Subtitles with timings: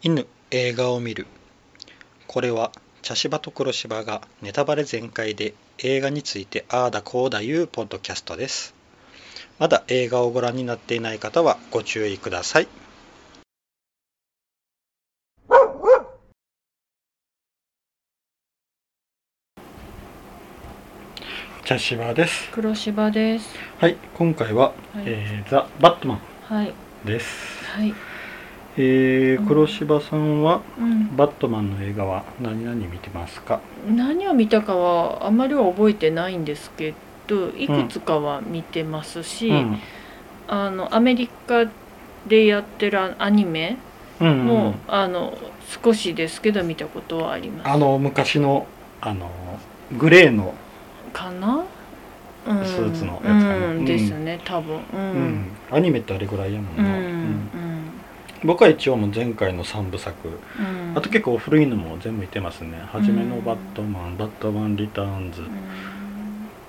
[0.00, 1.26] 犬映画を見る
[2.28, 2.70] これは
[3.02, 8.74] 茶芝と黒芝がネタバレ全開で映画についてああだこうだいうポッドキャストです
[9.58, 12.68] まだ映画をご覧になっていない方はご注意ください
[21.68, 23.46] 茶芝です黒芝です。
[23.78, 26.72] はい今回は、はいえーザ・バットマンはい。
[27.04, 27.92] です、はい。
[28.80, 31.16] えーうん黒芝さんはうん。
[31.16, 33.60] バットマンの映画は何々見てますか？
[33.88, 36.94] 何を見たかはあまりは覚えてないんですけ
[37.26, 39.78] ど、いくつかは見てますし、うん
[40.46, 41.66] あのアメリカ
[42.26, 43.76] でやってるアニメ
[44.20, 45.36] うんうんも、あの
[45.84, 47.68] 少しですけど見たことはあります。
[47.68, 48.66] あの昔の
[49.00, 49.30] あの
[49.98, 50.54] グレーの、
[51.12, 51.64] かな？
[52.46, 54.76] うん、スーツのやつかなうん、うんですね、多分。
[54.76, 54.80] う。
[54.94, 55.02] うん
[55.40, 56.86] んアニメってあれぐらいやもんな、ん。
[56.86, 57.67] うん
[58.44, 60.28] 僕は一応もう前回の3部作。
[60.28, 60.96] うん。
[60.96, 62.80] あと結構古いのも全部見てますね。
[62.92, 65.48] 初めのバットマン、バットマンリターンズ、うん。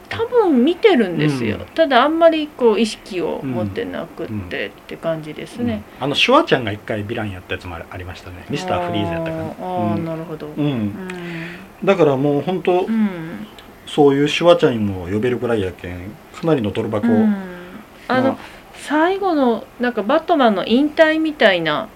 [0.09, 1.65] 多分見てるんですよ、うん。
[1.67, 6.03] ただあんまりこう意識を持ってなくってって感じですね、うん。
[6.05, 8.45] あのシュワちゃんが一回ヴィランやったやつもあありましたね。
[8.49, 9.43] ミスターフリーズやったかな。
[9.43, 10.47] あーあなるほど。
[10.47, 10.71] ううん。
[10.87, 10.93] ん、
[11.83, 13.45] だからもう本当、うん、
[13.85, 17.35] そういうシュワちゃんも呼べるぐらいやけんかなりの泥箱を、うん。
[18.07, 18.37] あの、まあ
[18.79, 21.89] 最後のなんかバットマンの引退みたいな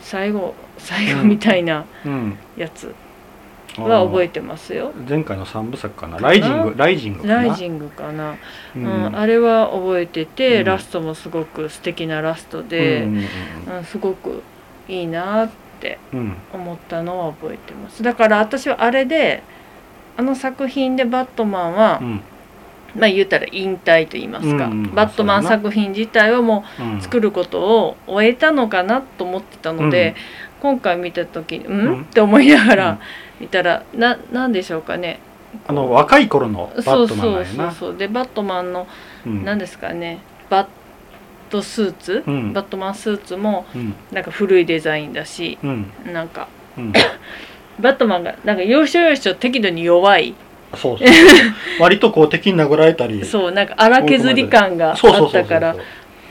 [0.00, 2.38] 最後最後みたいなうん。
[2.56, 2.94] やつ
[3.76, 6.18] は覚えててますよ、前回の3部作かな？
[6.18, 6.74] ライジング。
[6.76, 7.34] ライジングかな？
[7.34, 8.36] ライジングかな、う
[8.78, 10.64] うんあれは覚えてて、うん。
[10.64, 14.42] ラストもすごく素敵なラストで、うんうんすごく
[14.88, 16.36] いいなってうんうん。
[16.52, 18.02] 思ったのは覚えてます。
[18.02, 19.42] だから私はあれで
[20.16, 22.22] あの作品でバットマンは、うん
[22.94, 24.94] まあ言うたら引退と言いますか、うんうん。
[24.94, 26.98] バットマン作品自体はもうん。
[26.98, 30.14] う作ることを終えたのかなと思ってたので、
[30.60, 32.00] 今回見た時にうん、うん。
[32.02, 32.76] って思いながうん。
[32.76, 32.98] ら
[33.40, 35.20] 見たら、ななんでしょうかね。
[35.66, 38.86] あの若い頃のバットマンそうそうそうでバットマンの
[39.26, 39.44] うん。
[39.44, 40.20] 何ですかね。
[40.48, 40.66] バッ
[41.50, 42.52] トスーツ、うん。
[42.52, 43.94] バットマンスーツもうん。
[44.12, 45.86] なんか古いデザインだしうん。
[46.12, 46.92] なんかうん。
[47.80, 50.34] バットマンがなんか要所要所適度に弱い
[50.76, 51.08] そうそう
[51.80, 53.24] 割とこう敵に殴られたり。
[53.24, 55.76] そうなんか荒削り感があったから。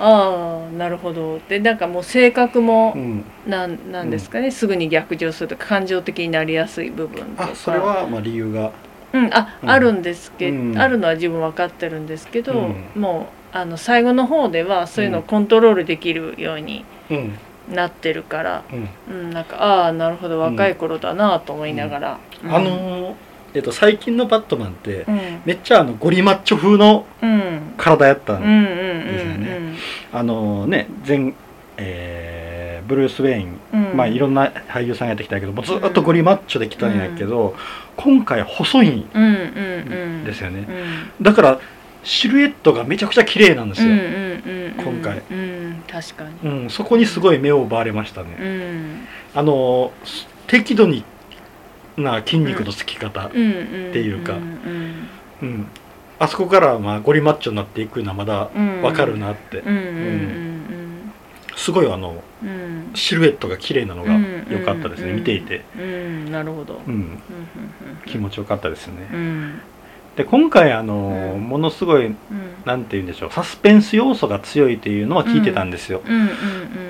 [0.01, 1.39] ああなるほど。
[1.49, 3.25] でなんかもう性格もうん。
[3.45, 7.49] なんなんですかね、すぐに逆上するとか感情的になりやすい部分とか。
[7.51, 8.71] あそれはまあ理由が。
[9.11, 9.69] うんあ、うん。
[9.69, 10.77] あるんですけど、うん。
[10.77, 12.55] あるのは自分分かってるんですけど、う
[12.97, 13.01] ん。
[13.01, 17.33] もうあの最後の方ではそういうのをコントロールできるようにうん。
[17.75, 18.89] なってるから、うん。
[19.09, 20.39] うん、なんかああなるほど。
[20.39, 22.55] 若い頃だなと思いながら、うん。
[22.55, 23.13] あのー
[23.53, 25.41] えっと最近のバットマンってうん。
[25.45, 27.73] めっちゃあのゴリマッチョ風のうん。
[27.77, 28.65] 体やったんうんうん
[29.07, 29.77] ですよね
[30.11, 31.33] あのね前
[31.77, 33.91] えーブルース・ウェインうん。
[33.91, 37.55] うんまあいろんな俳優さんやってきたけどもうずっとゴリマッチョできたんやけど、
[37.97, 39.35] 今回細いんうんうんう
[40.21, 40.65] んですよね、
[41.19, 41.23] うん。
[41.23, 41.59] だから
[42.03, 44.09] シルエットがめちゃくちゃ綺麗なんですよ、うんうんうん
[44.87, 45.01] うん。
[45.01, 45.21] 今回。
[45.31, 46.49] うん確かに。
[46.49, 49.07] うんそこにすごい目を奪われましたね、うん。
[49.33, 49.91] あの
[50.47, 51.03] 適度に
[51.99, 54.33] な筋肉のつき方、っていうか。
[54.33, 55.09] うん
[55.41, 55.67] うん
[56.21, 58.81] あそこからまあゴリマッチョになっていくのはまだうん。
[58.81, 59.63] わかるなって、
[61.55, 62.21] すごいあの
[62.93, 66.81] シルエットが綺麗なのが良かったですね、うん見ていて、うんなるほど。
[66.85, 67.19] うん、うん
[68.05, 69.61] 気持ちよかったですね、うん。
[70.17, 71.41] で今回あの、うん。
[71.47, 72.15] ものすごいうん。
[72.65, 76.29] なんて言うんでしょうサスペンス要素が強いっていうのは聞いてたんですよ、うんうん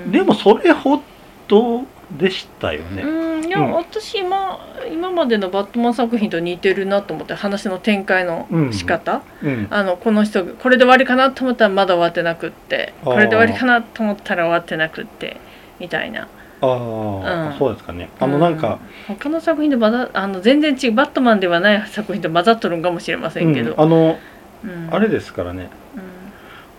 [0.06, 0.10] うん。
[0.10, 1.00] でもそれほ
[1.46, 1.84] ど
[2.18, 3.72] でしたよね、うんいや、うん。
[3.72, 4.58] 私今
[4.92, 9.66] 今までのバットマン作品と似てるなと思って話の展開の仕方、うん。
[9.70, 15.40] あのこの人これで終わりかなと思ったらまだ終わってなくってこれで終わりかなと思ったら終わってなくって
[15.78, 16.28] みたいな。
[16.62, 17.58] ああ、うん。
[17.58, 18.10] そうですかね。
[18.18, 19.16] あのなんか、うん。
[19.16, 23.80] 他の作品で混ざあの全然違うバットマンではない作品と混ざっとるんかもしれませんけど、うん。
[23.80, 24.18] あの
[24.64, 24.88] うん。
[24.90, 25.70] あれですからね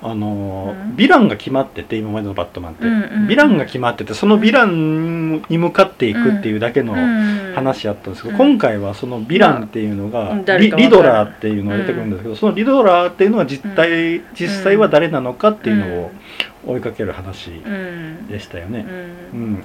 [0.03, 0.95] あの、うん。
[0.95, 3.27] ヴィランが決まってて今までのバットマンって、うんうんうん。
[3.27, 8.37] ヴィランが決まっててそのヴィランに向かっていくっていうだけのうん話やったんですけど、うん。
[8.37, 16.11] 今回はそのヴィランっていうのが、リリドラーっていうのが出てくるんですけど、そのリドラーっていうのは実態、実際は誰なのかっていうのを
[16.65, 18.85] 追いかける話うんでしたよね。
[19.33, 19.39] うん。
[19.39, 19.63] うん。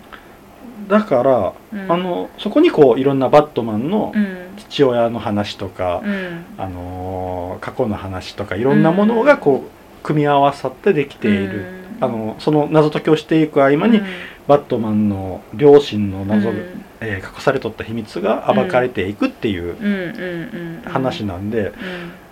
[0.89, 1.93] だから、うん。
[1.93, 4.37] あのそこにこういろんなバットマンのうん。
[4.57, 6.45] 父親の話とか、うん。
[6.59, 11.67] あのー過去の話とかいろんなものがこう組み合わさってできている、
[11.99, 12.05] うん。
[12.05, 14.07] あのその謎解きをしていく合間に、うん。
[14.47, 16.57] バットマンの両親の謎、うん。
[17.01, 21.75] えー隠されとった秘密が暴かれていくっていう話なんで、うん。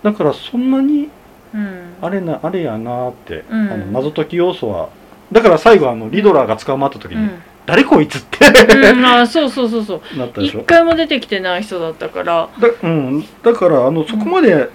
[0.03, 1.09] だからそんなに
[1.53, 1.93] うん。
[2.01, 3.71] あれなあれやなって、うん。
[3.71, 4.89] あの謎解き要素は
[5.31, 7.31] だから最後あのリドラーが捕まった時に、うん。
[7.65, 8.37] 誰こいつって。
[8.75, 10.01] うん、あそうそうそうそう。
[10.17, 10.61] なったでしょ。
[10.61, 14.69] 一回も出てきてない人だったから、だ,、うん、だからあのそこまでうん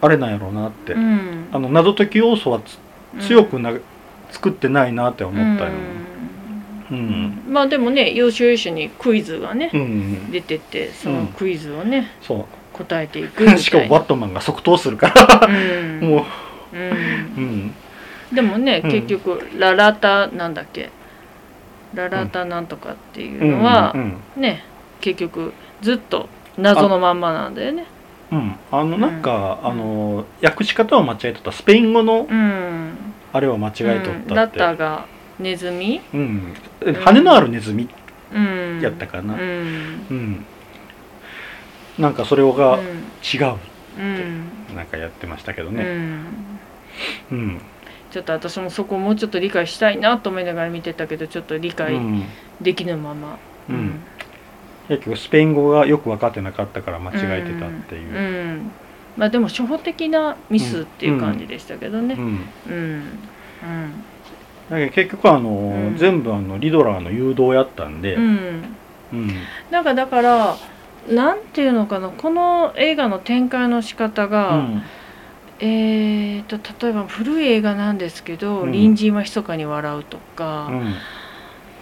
[0.00, 2.78] あれなんやろうなって、うん、あの謎解き要素はつ
[3.26, 3.72] 強くな、
[4.30, 5.70] 作ってないなって思ったよ、
[6.90, 6.98] ううん。
[6.98, 7.42] ん。
[7.48, 13.54] まあでもね要所要所にクイズがね、うん出ててそのクイズをね、そ答えていくみたいな。
[13.54, 15.46] う しかもバットマンが即答するから。
[15.46, 16.00] うん。
[16.00, 16.26] も
[16.72, 17.56] う、う、うん。
[17.66, 17.74] ん、
[18.32, 18.90] でもね、うん。
[18.90, 20.90] 結局ララタなんだっけ？
[21.94, 24.14] ララタなんとかっていうのは、うん。
[24.36, 24.64] ね
[25.00, 25.52] 結局
[25.82, 27.86] ずっと謎のまんまなんだよね
[28.32, 29.70] うん、あのなんか、うん。
[29.70, 31.52] あの訳し方を間違えとった。
[31.52, 32.92] スペイン語のうん。
[33.32, 34.26] あれを間違えとうん。
[34.28, 35.06] ラったって、タが
[35.38, 36.54] ネズミ、うん。
[37.02, 37.88] 羽のあるネズミ
[38.32, 39.34] うん、やったかな。
[39.34, 39.40] うん。
[40.10, 40.44] うん、
[41.98, 42.84] なんかそれがうん。
[43.22, 43.56] 違う
[43.98, 44.76] うん。
[44.76, 46.26] なんかやってましたけどうねん。
[47.32, 47.60] うん、
[48.10, 52.24] ちょっと私もそこをもうちょっと理解したいなと思いながら見てたけどちょっと理う解ん。
[52.60, 53.38] できぬまま、
[53.68, 54.00] うん
[54.90, 58.12] 結局スペイン語がよく分かってなかったから間違えてたっていう。
[58.12, 58.18] う、
[58.56, 58.70] ん。
[59.16, 62.16] まあでも初歩的なミスっていう感じでしたけどね。
[62.18, 62.22] うん。
[62.24, 62.74] うん。
[62.74, 63.92] うん。
[64.68, 65.96] だけど結局あの、うん。
[65.96, 68.64] 全部あのリドラーの誘導やったんで、うん。
[69.12, 69.30] うん。
[69.70, 70.56] なんかだから
[71.08, 74.82] なんていうのかなこの映画の展開の仕方が、うん。
[75.60, 78.72] えー、と例えば古い映画なんですけど「うん。
[78.72, 80.94] 隣人は密かに笑う」とか、うん。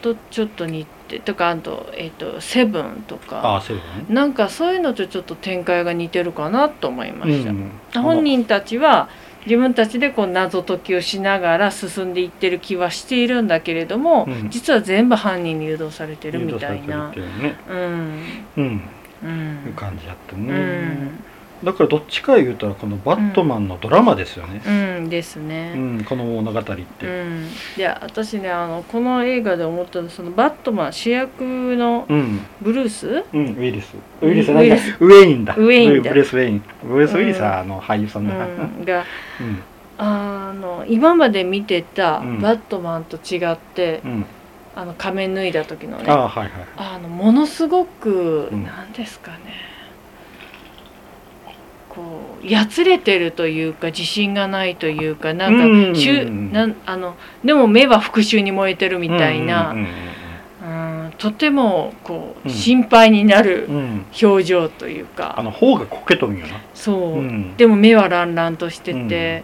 [0.03, 3.57] とちょっと似てとかあと,、えーと「セブン」とあか。
[3.57, 7.51] あそういうことねなんかそういうのとちょっと展開が似てるかなと思いました。
[7.51, 9.09] うん本人たちは
[9.47, 14.51] 自分たちでこう謎解きをしながら進んでいってる気はしているんだけれども、うん。
[14.51, 17.11] 実は全部犯人に誘導されてるみたいな。
[17.11, 17.57] ね。
[17.71, 18.23] うん。
[18.57, 18.83] うん。
[19.23, 19.65] うん。
[19.67, 21.25] いう感じやったうね、ん
[21.65, 24.71] だからどっちか言うたらこのバットマンのドラマですよね、う
[25.01, 25.75] んですうね。
[25.75, 27.47] んこの物語って、うん、
[27.77, 31.43] いや私ねあのこの映画で思ったのはそのバットマン主役
[31.77, 32.41] のうん。
[32.61, 33.95] ブルース、うん、ウィリス。
[34.21, 34.97] ウィリスウなんかィリス。
[35.01, 35.55] ウェインだ。
[35.57, 36.11] ウェインだ。
[36.11, 36.63] ブレス・ウェイン。
[36.85, 37.73] ブレス・ウィリスはうん。
[37.73, 39.05] あの俳優さんだ、うん、が
[39.41, 39.63] うん。
[39.99, 42.41] あの今まで見てたうん。
[42.41, 44.25] バットマンと違って、うん。
[44.77, 46.05] あの仮面脱いだ時のね。
[46.07, 46.51] ああはいはい。
[46.77, 48.65] あのものすごく、うん。
[48.65, 49.39] なんですかね
[51.99, 59.89] こうやつれてるというか自信がないというかなんか、うんしゅなんあのでも目は復讐に燃えてるみたいな、うんうんうん
[61.19, 62.55] とてもこう、うん。
[62.55, 66.61] 心配になるうんうん表情というあか、の方がこけとんよな。
[66.75, 67.57] そう、うん。
[67.57, 69.43] でも目はランランとしてて、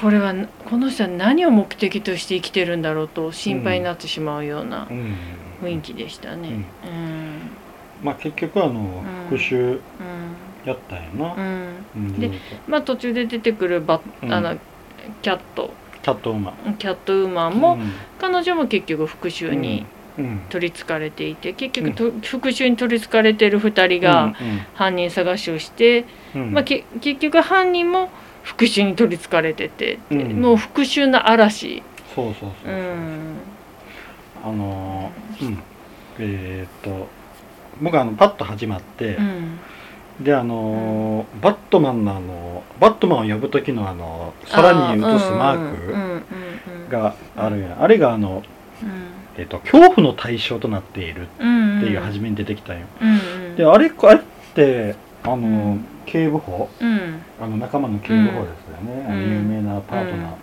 [0.00, 0.32] これは
[0.70, 5.16] この人は何を目的として生きてるんだろうと心配になってしまうようなうん。
[5.62, 6.50] 雰囲気でしたね。
[6.50, 6.64] うん。
[8.04, 9.02] まあ結局あのん。
[9.28, 9.78] 復讐うん
[10.66, 11.68] やったんやうな、ん。
[11.96, 12.20] うん。
[12.20, 12.30] で
[12.66, 14.32] まあ途中で出てくるバうん。
[14.32, 14.56] あの
[15.22, 15.72] キャット。
[16.02, 17.92] キャットウーマンキャットウーマンも、うん。
[18.18, 19.86] 彼女も結局復讐に
[20.18, 20.40] うん。
[20.50, 24.34] 取りつかれていて結局と、復讐に取りつかれてる2人が
[24.74, 26.04] 犯人探しをして、
[26.34, 28.10] まあ、け結局犯人も
[28.42, 30.40] 復讐に取りつかれてて、うん。
[30.40, 31.82] もう復讐の嵐、
[32.14, 33.36] そうそうそうう、ん。
[34.44, 35.58] あのーうん。
[36.18, 37.08] えーっと
[37.82, 39.58] 僕あのパッと始まって、うん、
[40.20, 46.22] であのーバットマンのあのバットマンを呼ぶ時のあの空に映すマー
[46.88, 47.82] クがあるやん。
[47.82, 48.42] あれがあの、
[49.36, 51.24] えーっと恐怖の対象となっているっ
[51.76, 54.22] っていう初め、めに出てきたんよ、うんうん、であれあれっ
[54.54, 57.20] てあの警部補うん。
[57.40, 59.12] あの仲間の警部補ですよね、うん。
[59.12, 60.34] あの有名なパートナー、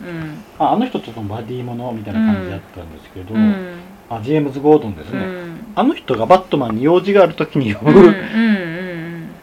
[0.00, 0.44] うん。
[0.58, 3.78] ああの人とそのバディものみたいな感じだったんですけど、うん。
[4.10, 5.72] あジェームズ・ゴードンですね、うん。
[5.74, 8.67] あの人がバットマンに用事がある時に呼ぶ、うんうん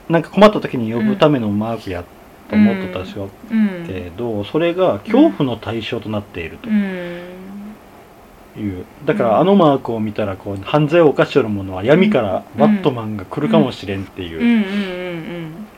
[0.10, 2.04] なんか困った時に呼ぶためのマークや
[2.50, 3.86] と思ってたんですよ、うん。
[3.88, 6.70] けどそれが恐怖の対象となっていると。
[6.70, 7.36] うん。
[8.58, 8.86] いう。
[9.06, 14.64] だからあのマークを見たらこう犯罪を犯している者は闇からバットマンが来るかもしれんっていう、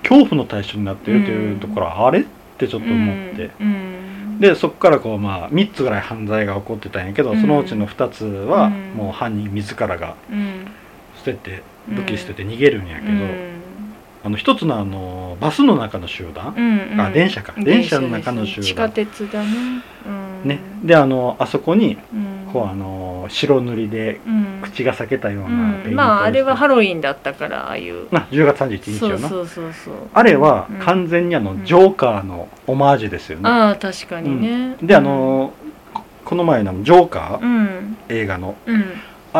[0.04, 2.24] 恐怖の対象になっているというところはあれっ
[2.58, 4.40] てちょっと思って、うん。
[4.40, 7.42] でそこからこうまあ3つぐらい犯罪が起こってたんやけど、うん。
[7.42, 8.94] そのうちの2つはうん。
[8.94, 10.68] もう犯人自らがうん。
[11.16, 13.58] 捨てて武器捨てて逃げるんやけど、うん
[14.28, 17.02] あの一つのあのバスの中の集団、うんうん。
[17.02, 17.54] あ電車か。
[17.58, 18.64] 電車の中の集団。
[18.64, 19.48] 地下鉄だね。
[20.06, 20.50] うん。
[20.50, 20.60] ね。
[20.84, 22.52] であのあそこにうん。
[22.52, 24.60] こうあの白塗りでうん。
[24.62, 28.08] 口が裂けたよううなペイントをんまああれはハロウィンだったからああいう。
[28.12, 29.30] あ10月31日よな。
[29.30, 29.94] そうそうそうそう。
[30.14, 30.80] あれはうん。
[30.80, 31.64] 完全にあの、うん。
[31.64, 34.76] ジョーカーのオマージュですよね、ああ確かにね。
[34.82, 35.54] であの
[35.94, 37.98] ここの前のジョーカー、うん。
[38.10, 38.56] 映画の。
[38.66, 38.84] うん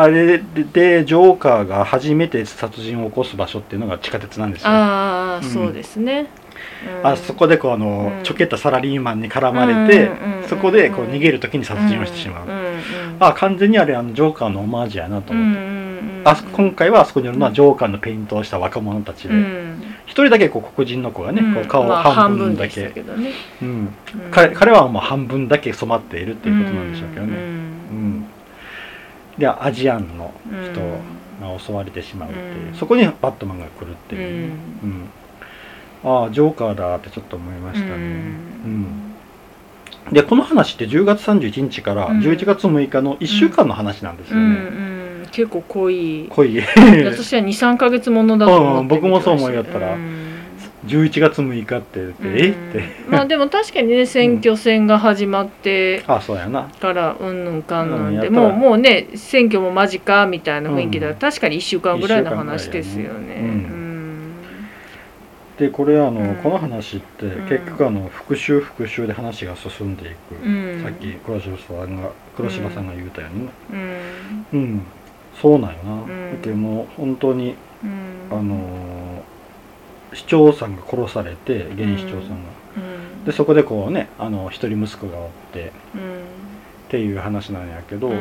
[0.00, 4.68] あれでジョーカーが初めて殺人を起こす場所っていうのが地下鉄なんですよ。
[4.68, 6.26] ああうんそうですね。
[7.00, 7.06] うん。
[7.06, 8.24] あそこでこうあの、うん。
[8.24, 12.46] ちょけたサラリーマンに絡まれて、うんそこでこう逃げる時に殺人をしてしまう、
[13.20, 19.34] あ完全にあれあのジョーカーのオマージュやなとうん思って、あそ今回はあそこにいるのはジョーカーのペイントをした若者たちで。
[19.34, 19.82] うん。
[20.06, 23.94] 一、人だけこう黒人の子がね、こう顔をまあ半分だけ、うん、うん。
[24.30, 27.36] 彼彼はもう半分だけ染まっているっていうことなんでしょうけどね、
[29.38, 30.72] でアジアンのうん。
[30.72, 30.80] 人
[31.40, 32.74] が襲われてしまうっていう、うん。
[32.74, 34.48] そこにバットマンが来るってういう。
[34.48, 34.50] ね、ん。
[34.50, 35.08] うん。
[36.04, 38.94] ああジョーカーだってちょっと思いましたね、うん。
[40.06, 40.12] うん。
[40.12, 42.20] でこの話って10月31日からうん。
[42.20, 44.54] 11月6日の1週間の話なんですようん。
[44.54, 44.60] ね、
[45.22, 45.28] うん。
[45.30, 46.26] 結構濃い。
[46.30, 46.58] 濃い。
[47.04, 49.94] 私は23か月ものだと思ってうん僕もそう思いやったら。
[49.94, 50.27] うん
[50.88, 52.48] 11月6日って言って、え？
[52.50, 52.78] って。
[53.06, 56.68] うんまあでも確かにね 選挙戦が始まってあそうやな。
[56.80, 61.14] からうんぬんかんぬんで、もうもうね選挙も間近みたいな雰囲気だ、うん。
[61.16, 63.78] 確かに1週間ぐらいの話ですよね。
[65.58, 66.36] でこれあの、うん。
[66.36, 67.48] この話ってうん。
[67.48, 70.80] 結局あの復習復習で話が進んでいく、うん。
[70.84, 73.52] さっき黒柴さんが黒柴さんが言うたようにね。
[74.52, 74.60] うん。
[74.60, 74.82] うん、
[75.40, 76.06] そうなんよな、ん。
[76.06, 78.38] だけどもう本当にうん。
[78.38, 78.97] あのー
[80.12, 82.34] 市長さんが殺されて現市長さんが、
[82.76, 82.80] う
[83.22, 83.24] ん。
[83.24, 86.00] でそこでこうねあの一人息子がおってっうん。
[86.88, 88.20] ていう話なんやけど、うん。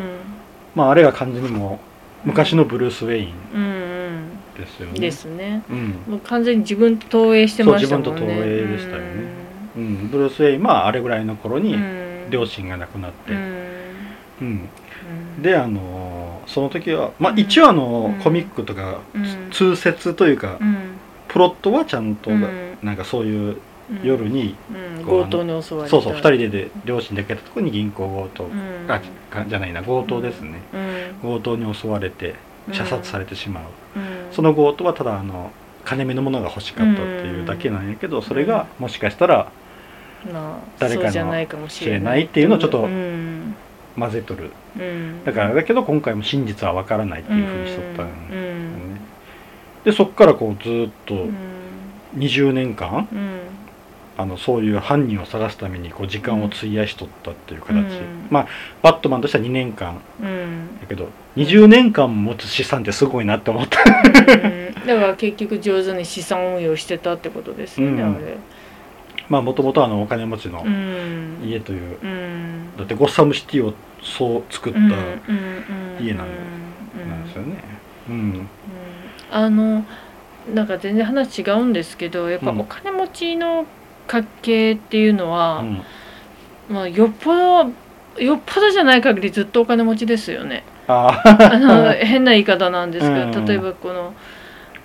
[0.76, 1.80] まああれが完全にも
[2.26, 4.92] う昔のブルース・ウェインうんですよね。
[4.96, 5.00] うん。
[5.00, 5.64] ですね。
[5.70, 8.06] うん、もう完全に自分と投影してましたもんね。
[8.06, 9.08] そう自分と投影でしたよね。
[9.78, 12.30] うん、ブルース・ウェインまああれぐらいの頃にうん。
[12.30, 13.32] 両親が亡くなって、
[14.42, 14.70] うん。
[15.42, 18.24] であのーその時はまあ一応あのうん。
[18.24, 19.50] コミックとかうん。
[19.52, 20.78] 通説というか、うん
[21.38, 22.78] プロットはちゃんと、うん。
[22.82, 23.58] なんかそういう
[23.92, 24.02] うん。
[24.04, 25.92] 夜に、うん強盗に襲われた。
[25.92, 28.92] そうそう2人でで両親で出かけたところに銀行強盗、うん。
[28.92, 31.30] あかじゃないな強盗ですね、うん。
[31.30, 32.34] 強盗に襲われて
[32.72, 33.64] 射殺されてしまう、
[33.98, 34.34] うん。
[34.34, 35.52] その強盗はただあの
[35.86, 39.52] 金目のものが欲しかったっていうだけなんやけど、それがもしかしたら
[40.34, 43.56] まあ誰かのそうじゃないかもしれない知れないっていうのをちょっとうん。
[43.98, 44.52] 混ぜとる。
[44.78, 45.24] うん。
[45.24, 49.02] だからだけど今回も真実は分からないっていうふうにしとったんね、
[49.88, 51.34] でそっからこうずーっとうん。
[52.18, 53.40] 20年間うん。
[54.18, 58.28] あのそういう犯人を探すためにこう時間を費やしとったっていう形、うん。
[58.30, 58.48] まあ
[58.82, 60.02] バットマンとしては2年間。
[60.22, 60.78] うん。
[60.82, 63.80] だけど20年間持つ資産ってすごいなって思った。
[63.80, 64.74] うん。
[64.86, 68.16] だから結局上手に資産運用してたってことですよね、うん。
[68.18, 68.38] あれ。
[69.30, 71.40] まあもともとあのお金持ちのうん。
[71.46, 72.76] 家という、うん。
[72.76, 74.80] だってゴッサムシティをそう作った
[76.02, 77.64] 家なんうんですよね。
[78.10, 78.50] うんうん
[79.32, 79.86] あの
[80.54, 82.62] なんか全然話違うんですけどやっぱうん。
[82.62, 83.66] お金持ちの
[84.08, 85.82] 家系っていうのは、うん。
[86.70, 87.72] まあ、よっぽど
[88.20, 90.64] よっぽどじゃない限りずっとお金持ちですよね。
[90.88, 94.14] ああの 変な言い方なんですけど、うん例えばこの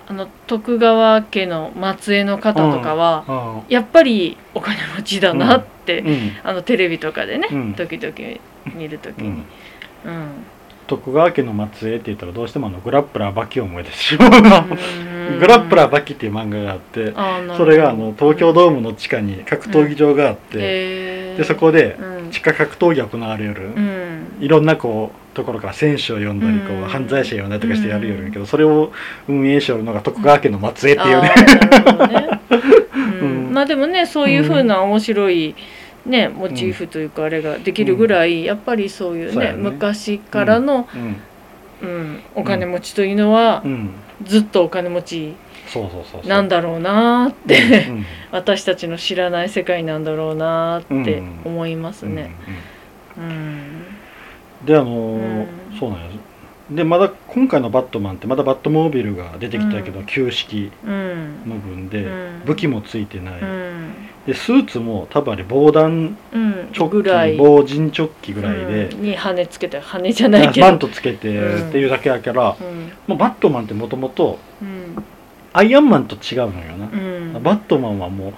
[0.08, 6.32] あの徳川家の末裔の方とかは、あやっぱりお金持ちだなって、うん。
[6.42, 7.74] あのテレビとかでね、うん。
[7.74, 8.12] 時々
[8.74, 9.44] 見る時に、うん。
[10.04, 10.44] うん
[10.86, 14.66] 徳川家の末裔って言ったらどうしてもあのグラップラーバキを思い出してしまうな。
[15.38, 17.14] グラップラーバキっていう漫画があって
[17.56, 21.36] それがあの東京ドームの地下に格闘技場があって、へー。
[21.38, 22.30] でそこでうん。
[22.30, 24.38] 地下格闘技が行われる、うん。
[24.40, 26.88] いろんなこうところから選手を呼んだりこう、うん。
[26.88, 28.92] 犯罪者呼んだりとかしてやるよるけどそれを
[29.28, 32.40] 運営しよるのが徳川家の末裔っていうね、
[33.52, 35.54] まあでもねそういうふうな面白い、
[36.06, 39.52] ね、モチーフというかあれができるぐらい、やっぱりそういうねね。
[39.52, 41.16] 昔からの、うん。
[41.82, 43.90] うん、お金持ちというのは、うん、
[44.24, 45.34] ずっとお金持ち
[46.26, 51.40] なんだろうなーって、うん私たちの知らない世界なんだろうなーってうん。
[51.44, 52.30] 思いますうんね。
[53.18, 53.24] うん。
[53.24, 53.84] うん。
[54.64, 55.46] であの
[55.78, 56.31] そうなんです
[56.74, 60.06] でまだ今回のバットマンってまだバットモービルが出てきたけど、うん。
[60.06, 61.48] 旧式うん。
[61.48, 62.42] の分で、うん。
[62.44, 63.94] 武器もついてない、うん。
[64.26, 66.68] でスーツも多分あれ防弾うん。
[66.72, 69.02] チョッキ防塵チョッキぐらいで、うん。
[69.02, 70.66] に羽つけて羽じゃないけど。
[70.68, 71.68] マントつけてうん。
[71.68, 72.92] っていうだけやから、うん。
[73.06, 75.02] もうバットマンってもともとうん。
[75.52, 77.42] アイアンマンと違うのよな、うん。
[77.42, 78.32] バットマンはもう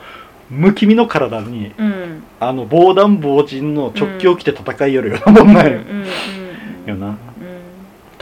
[0.50, 2.22] むきみの体にうん。
[2.40, 6.06] あの防弾防塵のチョッキを着て戦いよるようなもんなんよ,、うんうん
[6.86, 7.18] よなうん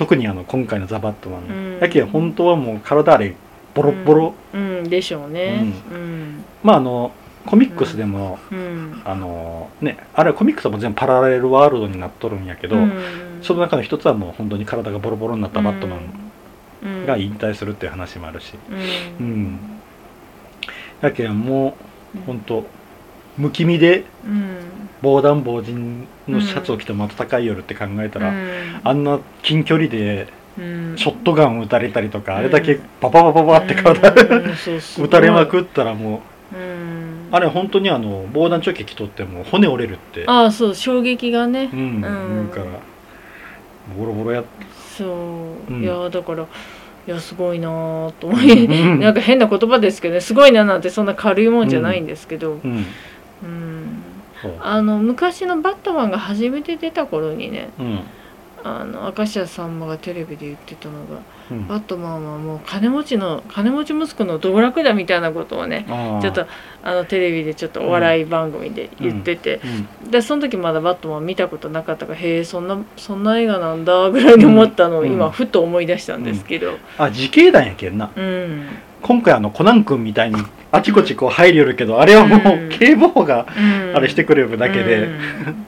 [0.03, 1.45] 特にあの今回のザ・バットマン、う
[1.77, 1.81] ん。
[1.81, 3.37] だけど本当はもう体あれ
[3.73, 4.79] ボロッボロ、うん。
[4.79, 4.89] うん。
[4.91, 5.73] でしょうね。
[5.93, 6.45] うん。
[6.65, 7.13] まああの
[7.47, 9.01] コミックスでも、うん。
[9.05, 13.39] あのねあれはコミックスはもう全部パラレルワールドになっとるんやけど、うん。
[13.43, 18.55] その中の一つはもう本当に体がボロボロになったバットマンンが引退するっていう話もあるし、
[19.21, 19.27] うん。
[19.27, 19.59] うん。
[21.01, 21.77] だけども
[22.17, 22.67] う本当
[23.39, 24.57] むきみでうん。
[25.03, 25.75] 防弾防塵
[26.29, 28.81] のシャツを着ても戦いよるって考えたら、うん。
[28.85, 30.95] あんな近距離でうん。
[30.97, 32.39] ショットガン撃たれたりとか、うん。
[32.39, 34.55] あれだけバババババって体、うん。
[35.05, 36.23] 撃たれまくったらも
[36.53, 37.29] ううん。
[37.33, 40.25] あれ本当にあの防弾チョッキ着とっても骨折れるって。
[40.27, 41.71] ああそう衝撃がね。
[41.73, 42.67] うん、から
[43.97, 44.45] ボロボロやっ
[44.97, 45.07] そ
[45.69, 45.83] う、うん。
[45.83, 49.01] いやだからいやすごいなーと思い、うん。
[49.01, 52.87] なんか変な言葉ですけどねすごいななんてそんな軽いもんじゃないんですけど、うん
[53.43, 54.03] うん。
[54.61, 58.01] あの昔のバットマンが初めて出た頃にねうん。
[58.65, 61.21] あの明石家さんまがテレビで言ってたのが
[61.51, 61.67] うん。
[61.67, 65.85] バットマンはもう金持ちの金持ち息子の道楽だみたいなことをね
[66.23, 66.47] ちょっと
[66.83, 69.61] あのテレビでちょっとお笑い番組で言ってて、
[70.03, 70.11] うん。
[70.11, 75.13] でその時まだバットマン見たことなかったからへえそんなそんな映画なんだぐらいに思ったのをうん。
[75.13, 76.79] 今ふと思い出したんですけど。
[76.99, 78.11] あ自警団やけんな。
[78.15, 78.69] うん、
[79.03, 80.37] 今回あのコナン君みたいに
[80.73, 83.97] あちこちこう入りよるけどあれはもう警部補がうん。
[83.97, 85.67] あれしてくれるだけで、うん。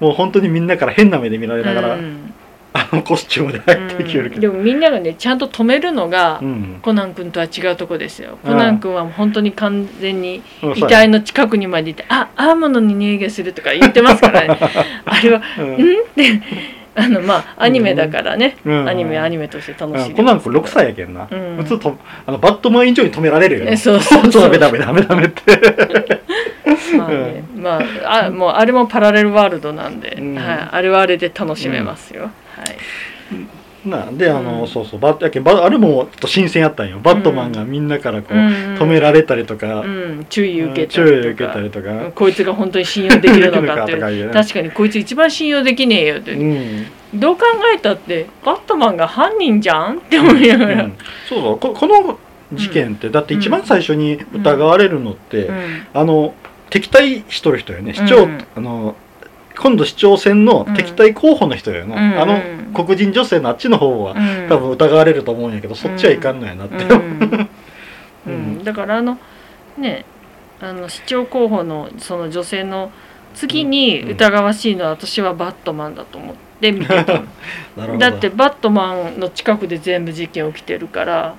[0.00, 2.32] もう本当にみんなから変な目で見られながら、うん。
[2.72, 6.78] あのコスチュームで入ってきよるけど、でもみんながねちゃんと止めるのが、うん。
[6.82, 8.38] コナン君とは違うとこですよ。
[8.42, 14.58] うんコナン君は本当に完全にうん遺体の近くにまで行って「あアーモンドに匂いがする」とか言ってますからね。
[15.04, 15.66] あれは「うん。
[15.66, 15.78] ん?」っ
[16.16, 16.40] て
[16.96, 18.88] あのまあアニメだからね、うん。
[18.88, 20.10] アニメアニメとして楽しい。
[20.10, 20.16] うん。
[20.16, 21.56] コナン君6歳やけんな、うん。
[21.56, 23.72] 普通とあのバットマン以上に止められるよね。
[23.72, 24.42] えそうそうそう。
[24.42, 26.22] ダメダメダメダメって。
[26.96, 30.34] まあね、まああもうあれもパラレルワールドなんで、うん。
[30.36, 32.32] はい、あれはあれで楽しめますよ、はい
[33.86, 34.68] なであの、うん。
[34.68, 36.98] そうそうバッやけんバあれもちょっと新鮮やったんよ。
[37.00, 38.44] バットマンがみんなからこう、うん。
[38.74, 44.28] 止められたりとか、うん、注意受けた注意受けりとかたりとか、うんこいつが本当に信用できるのかってかね。
[44.32, 44.70] 確かに。
[44.70, 46.86] こいつ一番信用できねえよって、うん。
[47.14, 50.92] どう考えたってバットマンが犯人じゃんって思いながら、うん。
[51.28, 51.58] そうそう。
[51.58, 52.18] ここの
[52.52, 55.86] 事件って、だって一番最初に疑われるのって、うん。
[55.92, 56.34] あの
[56.70, 57.94] 敵対しとる人よね。
[57.94, 58.38] 市長、うん。
[58.56, 58.96] あの
[59.56, 62.20] 今度市長選の敵対候補の人よな、うん。
[62.20, 64.48] あの黒人女性のあっちの方は、うん。
[64.48, 66.84] 多分疑われると思うんやけどそっちはいかんのやなって、
[68.26, 68.62] うん。
[68.64, 69.18] だからあの
[69.78, 70.04] ね
[70.60, 72.90] あの市長候補のその女性の
[73.34, 76.94] 次に疑わしいのは私はバットマンだと思って見てた。
[76.94, 77.04] の
[77.76, 77.98] なるほど。
[77.98, 81.34] だってバットマンの近くで全部事件起きてるから。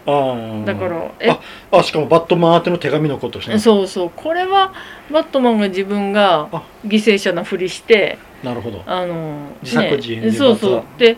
[0.66, 1.40] だからえあ
[1.72, 4.12] あしかもバットマン宛ての手紙のことしてそうそう。
[4.16, 4.74] これは
[5.12, 6.62] バットマンが自分があ。
[6.86, 8.84] 犠牲者のふりしてなるほど。
[8.86, 10.84] あの自作自演でね、そうそまう。
[10.98, 11.18] で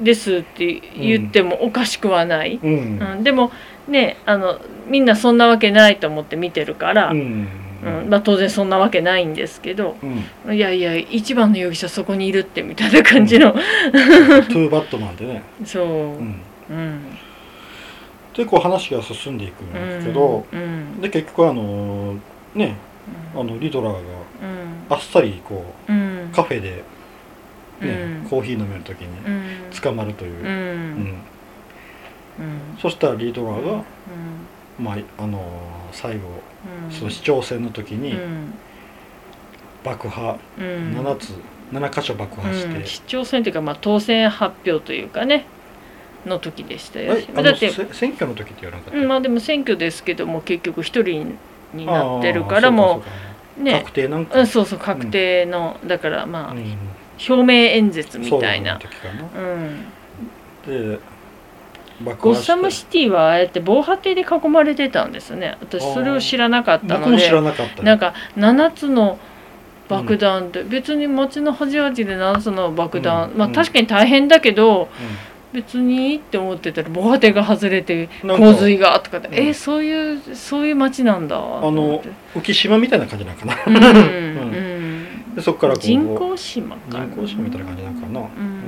[0.00, 2.98] ですって言ってもおかしくはない、うん。
[3.00, 3.24] うん。
[3.24, 3.50] でも
[3.88, 4.58] ねあの
[4.88, 7.14] みんなそんなわけないと思って見てるから、う
[7.84, 8.06] うん。
[8.06, 9.96] んまあ、当然そんなわけないんですけど
[10.46, 10.54] うん。
[10.54, 16.24] いやいや一番の容疑者そこにいるってみたいな感じの、トゥーバットマンでね、 そう、ううん。
[16.24, 17.00] ん、うん。
[18.36, 21.00] でこう話が進んでいくんですけど、うん。
[21.00, 22.16] で結局あの
[22.54, 22.76] ね
[23.34, 24.04] あのリドラーがうん。
[24.90, 26.30] あっさりこううん。
[26.34, 26.82] カフェで、
[27.80, 27.92] ね
[28.22, 28.28] うん。
[28.28, 29.42] コーヒー飲める時にうん。
[29.80, 30.46] 捕まるという、うん。
[30.46, 30.54] うん。
[30.56, 32.78] うん。
[32.80, 33.82] そしたらリドラーが、うん
[34.78, 35.40] まああの
[35.92, 36.20] 最後
[36.86, 36.92] うん。
[36.92, 38.54] その市長選の時にうん。
[39.84, 40.64] 爆破、うん。
[40.98, 41.34] 7つ
[41.72, 42.84] 7箇所爆破して、うん。
[42.84, 45.46] 市長選というか、まあ、当選発表というかね
[46.26, 51.36] の時でしたよえあだって、選挙の時って言わなかった、うん、まあでも選挙ですけども結局一人
[51.74, 53.80] になってるからもそうね。
[53.80, 56.76] 確定なんか、うん、そうそう確定の、だからまあ、うん。
[57.28, 58.80] 表明演説みたいな。
[58.80, 59.40] そう時かな。
[59.40, 59.84] うん。
[60.66, 61.13] で爆
[62.02, 65.56] ゴッサムシティはああやって防波堤で囲まれてたんですね。
[65.60, 67.30] 私それを知らなかったので。
[67.82, 69.18] なんか7つの
[69.88, 73.50] 爆弾って、別に街の端々で7つの爆弾、まあうん。
[73.50, 74.88] うん確かに大変だけど
[75.52, 79.34] 別にって思ってたら防波堤が外れて洪水がとかで、うん。
[79.34, 82.02] えそういうそういう街なんだあの
[82.34, 83.56] 浮島みたいな感じなんかな。
[83.66, 85.34] うん、うん。
[85.36, 87.06] でそこから人工島かな。
[87.06, 88.20] 人工島みたいな感じなんかな。
[88.20, 88.64] うん。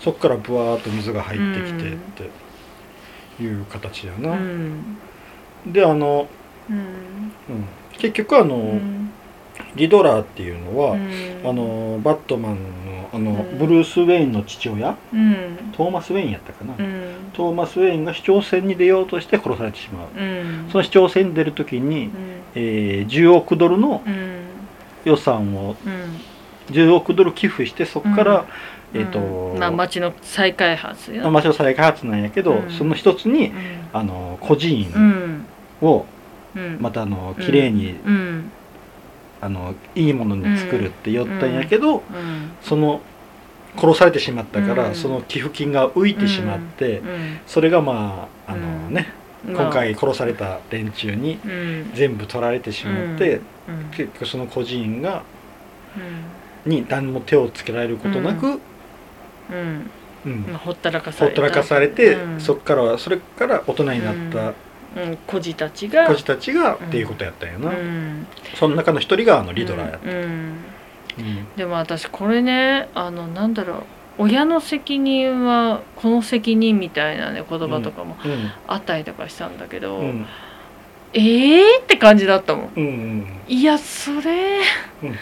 [0.00, 2.30] そこからブワーっと水が入ってきてうんって
[3.40, 4.98] いう形やうな、ん。
[5.66, 6.28] であの、
[6.70, 6.76] うん。
[6.76, 6.84] うん。
[7.92, 9.10] 結局あの、うん。
[9.76, 11.10] リドラーっていうのは、うん。
[11.44, 13.58] あのバットマンのあの、うん。
[13.58, 14.96] ブルース・ウェインの父親？
[15.12, 15.56] うん。
[15.72, 17.30] トーマス・ウェインやったかな、うん。
[17.32, 20.68] トーマス・ウェインが市長選に出ようとして殺されてしまう、うん。
[20.70, 22.12] その市長選に出る時に、うん。
[22.54, 24.44] えー10億ドルのうん。
[25.04, 26.74] 予算をうん。
[26.74, 28.46] 10億ドル寄付してそこから、
[28.94, 29.00] うん。
[29.00, 32.70] えっ、と、まあ町の再開発よ町の再開発なんやけど、うん。
[32.70, 33.54] その一つにうん。
[33.92, 35.46] あの孤児う院ん。
[35.82, 36.06] を
[36.56, 36.78] うん。
[36.80, 38.50] またあの綺麗に、うん。
[39.40, 42.02] あのいいものに作るって言ったんやけど、うん。
[42.62, 43.00] その
[43.76, 44.94] 殺されてしまったから、うん。
[44.94, 47.40] その寄付金が浮いてしまって、うん。
[47.46, 48.94] それがまああのうん。
[48.94, 49.08] ね、
[49.46, 51.90] 今回殺された連中にうん。
[51.94, 53.90] 全部取られてしまって、うん。
[53.90, 55.22] 結局その孤児院が
[55.96, 56.00] う
[56.68, 56.70] ん。
[56.70, 58.60] に何も手をつけられることなく、
[59.50, 59.90] うん。
[60.24, 60.46] うん。
[60.48, 62.40] まあほったらかされほったらかされて、うん。
[62.40, 64.54] そっからはそれから大人になった
[65.00, 65.16] うん。
[65.26, 66.86] 孤児たちが孤児たちがうん。
[66.86, 68.26] っていうことやったんやな、うん。
[68.54, 70.16] その中の一人があのリドラーやった、うん。
[70.16, 70.24] うん。
[70.26, 73.82] うんでも私これねあのなんだろう
[74.18, 78.50] 親の責任はこの責任みたいなね言葉とかもうん。
[78.66, 80.26] あったりとかしたんだけど、うん。
[81.12, 82.72] えーって感じだったもん。
[82.76, 83.26] うんうん。
[83.48, 84.60] いやそれ、
[85.02, 85.14] うん。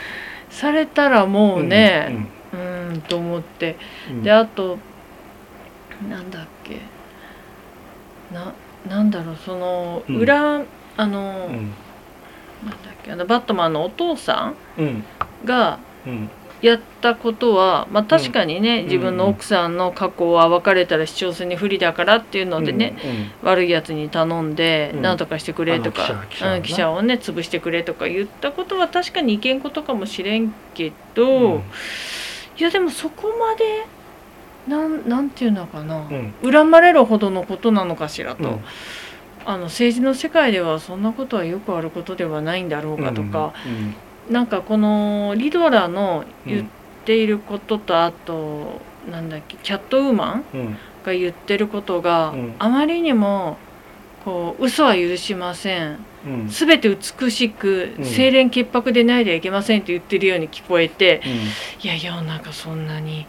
[0.48, 3.76] されたらもうねうんうんと思って。
[4.10, 4.22] うん。
[4.22, 4.78] であと
[6.08, 6.80] なんだっけ。
[8.32, 8.52] な
[8.88, 10.16] なんだろうそのうん。
[10.16, 10.62] 裏、
[10.96, 11.72] あの、うん。
[12.64, 14.86] なんだっけあのバットマンのお父さうん。
[14.86, 15.04] ん
[15.44, 16.30] がうん。
[16.62, 18.84] やったことは、まあ、確かにね、ん。
[18.84, 22.96] 自分の奥さんの過去は別れたら市長選に不利だからっていうのでね、
[23.42, 25.02] 悪いやつに頼んでうん。
[25.02, 31.62] 何とかしてくれとかうん記者をね潰してくれとか言ったことは確かにいけんことかもしれんけど、うん
[32.58, 33.86] いやでもそこまで
[34.66, 36.34] なんなんていうのかな、うん。
[36.52, 38.60] 恨まれるほどのことなのかしらと、うん。
[39.44, 43.54] あの政治の世界ではそんなことはよくあることではないんだろうかとか、
[44.30, 46.66] なんかこのリドラの言っ
[47.04, 50.76] ていることと、あとなんだっけキャットウーマンうんうん。
[51.04, 52.54] が言ってることが、うん。
[52.60, 53.56] あまりにも
[54.24, 56.48] こう嘘は許しませんうん。
[56.48, 58.04] 全て美しくうん。
[58.04, 61.20] 清廉潔白でないではいけませんって言ってるように聞こえて、
[61.82, 63.26] ういや世の中そんなに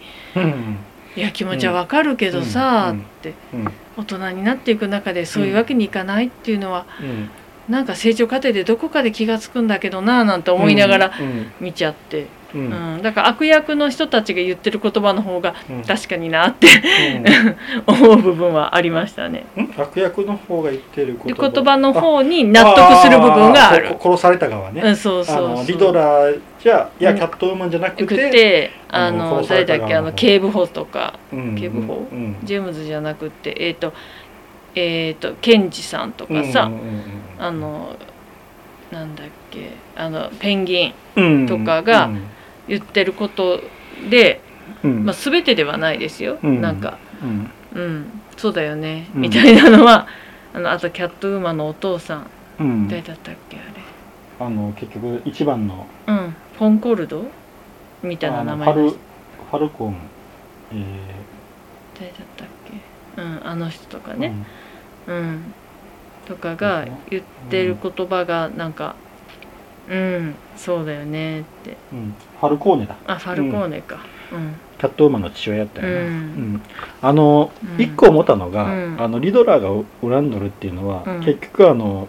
[1.16, 3.00] いや気持ちはわかるけどさ、うん。
[3.00, 3.72] ってうん。
[3.96, 7.30] 大人になっていく中でそういうわけにいかないっていうのは、うん。
[7.68, 11.52] なんか成長過程でどこかで気が付くんだけどなぁなんて思いながらうん。
[11.60, 12.96] 見ちゃって、ううん。
[12.98, 15.82] んだから悪役の人たちが言ってる言葉の方がうん。
[15.82, 16.68] 確かになって
[17.86, 19.46] 思う部分はありましたね。
[19.56, 19.74] うん。
[19.76, 21.48] 悪役の方が言ってるで言葉。
[21.50, 23.96] 言葉の方に納得する部分がある。
[24.00, 25.48] 殺された側ね、うん、そうあそうそう。
[25.56, 27.16] のリドラーじゃいやうん。
[27.16, 32.06] キャットウーマンじゃなくくててああの誰だっけあの警部補とかうん警部補。
[32.10, 33.92] うんジェームズじゃなくてえっ、と
[34.74, 37.02] えっ、とケンジさんとかさ、うんうん
[37.38, 37.96] あの
[38.90, 41.46] なんだっけあのペンギンうん。
[41.46, 42.10] とかが
[42.68, 43.60] 言ってること
[44.10, 44.40] で、
[44.82, 45.04] うん。
[45.04, 46.60] まあ、全てではないですよ、うん。
[46.60, 46.98] なんか。
[47.22, 47.50] うん。
[47.74, 48.06] うん。
[48.36, 49.20] そうだよね、うん。
[49.22, 50.06] みたいなのは
[50.52, 52.26] あのあとキャットウーマンのお父さん。
[52.60, 52.88] うん。
[52.88, 53.58] 誰だったっけ
[54.38, 55.86] ああの結局一番の。
[56.06, 56.34] れうん。
[56.58, 57.24] フォンコルド？
[58.02, 58.96] みたいな名前だし
[59.50, 59.96] ファルコン、
[60.72, 60.84] え
[61.98, 62.48] 誰だったっ
[63.16, 63.22] け？
[63.22, 64.34] うんあの人とかーね、
[65.06, 65.54] うん、
[66.26, 68.94] とかが言ってる言葉がなんか
[69.90, 71.76] うんそうだよねって。
[71.92, 72.94] うんうんファルコーネだ。
[73.06, 74.00] あファルコーネか。
[74.30, 74.54] うん。
[74.78, 76.04] キャットウーマンの父親やったよね、うん。
[76.04, 76.62] うん。
[77.00, 77.82] あのうん。
[77.82, 78.96] 一個思ったのが、うん。
[79.00, 81.20] あのリドラーが恨んどるっていうのは、うん。
[81.24, 82.06] 結局あの、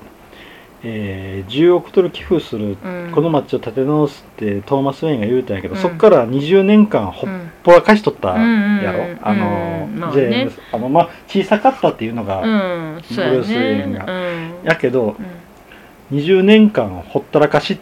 [0.84, 3.12] えー10億ドル寄付するうん。
[3.14, 5.82] この町を立て直すってトーマス・ウェインが言うたんやけど、うん。
[5.82, 10.00] そっから20年間ほっうんぽらかしとったやろ、うんあの、うん。
[10.00, 10.16] まあね。
[10.16, 12.46] ジェームスあのまあ小さかったっていうのが、う
[13.00, 13.02] ん。
[13.04, 14.06] そうやブルースウェインねが。
[14.06, 14.66] うん。
[14.66, 15.26] やけどうん
[16.12, 17.78] 20年間ほったらかしっ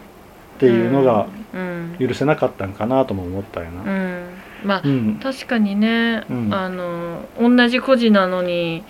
[0.58, 1.96] ていうのがうん。
[2.00, 3.82] 許せなかったんかなとも思ったよな。
[3.82, 4.26] うん。
[4.64, 6.54] まあうん、確かにね、うん。
[6.54, 8.82] あの同じ孤児なのに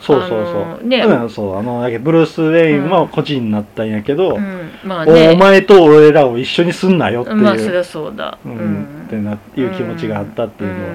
[0.00, 0.86] そうそうそう。
[0.86, 8.38] ねうん、そうあのブルース・ウェインは個人になったんやけど、うん、まあおね前と俺らを一緒にすんなよっていう、まあそりゃそうだ。
[8.44, 9.04] うん。
[9.06, 10.90] ってないう気持ちがあったっていうのは、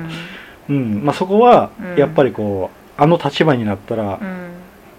[0.69, 0.75] うん。
[0.75, 1.05] うん。
[1.05, 1.95] まあ、そこはうん。
[1.95, 4.46] やっぱりこうあの立場になったら、うん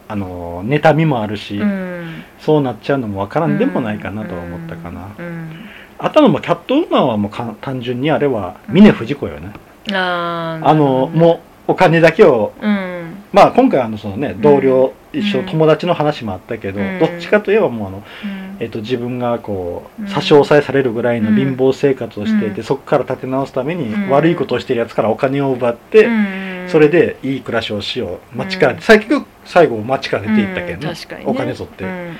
[0.08, 2.24] あの妬みもあるし、うん。
[2.40, 5.50] そうなっちゃうのもわからんでもないかなとは思ったかな、うん。
[5.98, 9.52] あとのもキャットウーマンはもうか単純にあれは峰不二子よね、
[9.92, 13.22] あのもうお金だけをうん。
[13.32, 15.46] まあ今回あのそのね同僚、うん一緒うん。
[15.46, 16.98] 友達の話もあったけど、うん。
[16.98, 18.56] どっちかといえばもうあの、うん。
[18.60, 20.08] えっと、自分がこううん。
[20.08, 22.62] 差し押さえされるぐらいの貧乏生活をしていて、うん。
[22.62, 24.10] そこから立て直すためにうん。
[24.10, 28.36] 悪いことをしてるやつからお金を奪って、うんそれでいい暮らしをしよう。
[28.38, 31.30] 街から、うん最局最後街から出ていったけどね、うん確かにね。
[31.30, 32.16] お金取って、うん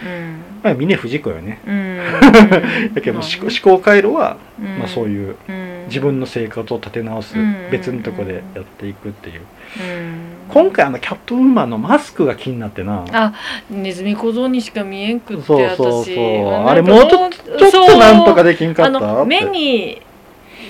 [0.62, 1.60] まあ峰不二子よね。
[1.66, 1.74] うん。
[1.74, 2.02] う
[2.90, 3.38] んだけど、まあね。
[3.42, 4.78] 思考回路は、うん。
[4.78, 5.68] まあ、そういううん。
[5.88, 7.54] 自分の生活を立て直す、うん。
[7.70, 9.42] 別のとこでやっていくっていう、う
[9.82, 10.14] ん。
[10.48, 13.04] 今回あのキャットウーマンのマスクが気になってな。
[13.12, 13.32] あ
[13.70, 16.48] ネズミ小僧にしか見えんくってそうそう私そう。
[16.66, 18.98] あれもうちょちょっとなんとかできんかった？
[18.98, 20.00] あの目に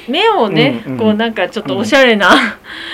[0.08, 2.30] 目をね、うんうんこうなんかちょっとおしゃれな、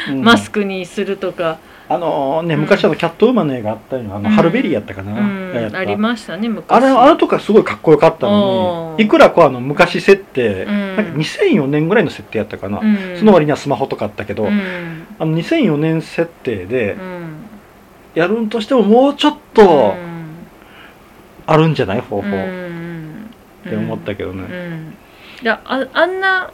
[0.09, 2.61] うんマスクにするとか、あのねうん。
[2.63, 4.25] 昔あのキャットウーマンの映画あったよあの、うん。
[4.31, 6.65] ハルベリーやったかな、ありましたね昔。
[6.69, 10.97] あれあのとかすごいかっこよかったのにいくらこうあの昔設定、うん。
[10.97, 13.17] なんか2004年ぐらいの設定やったかな、うん。
[13.19, 15.07] その割にはスマホとかあったけど、うん。
[15.19, 17.35] あの2004年設定でうん。
[18.15, 19.95] やるんとしてももうちょっと
[21.47, 23.31] あるんじゃない方法、うん。
[23.67, 24.95] って思ったけどね、うん。
[25.43, 26.51] いやああんな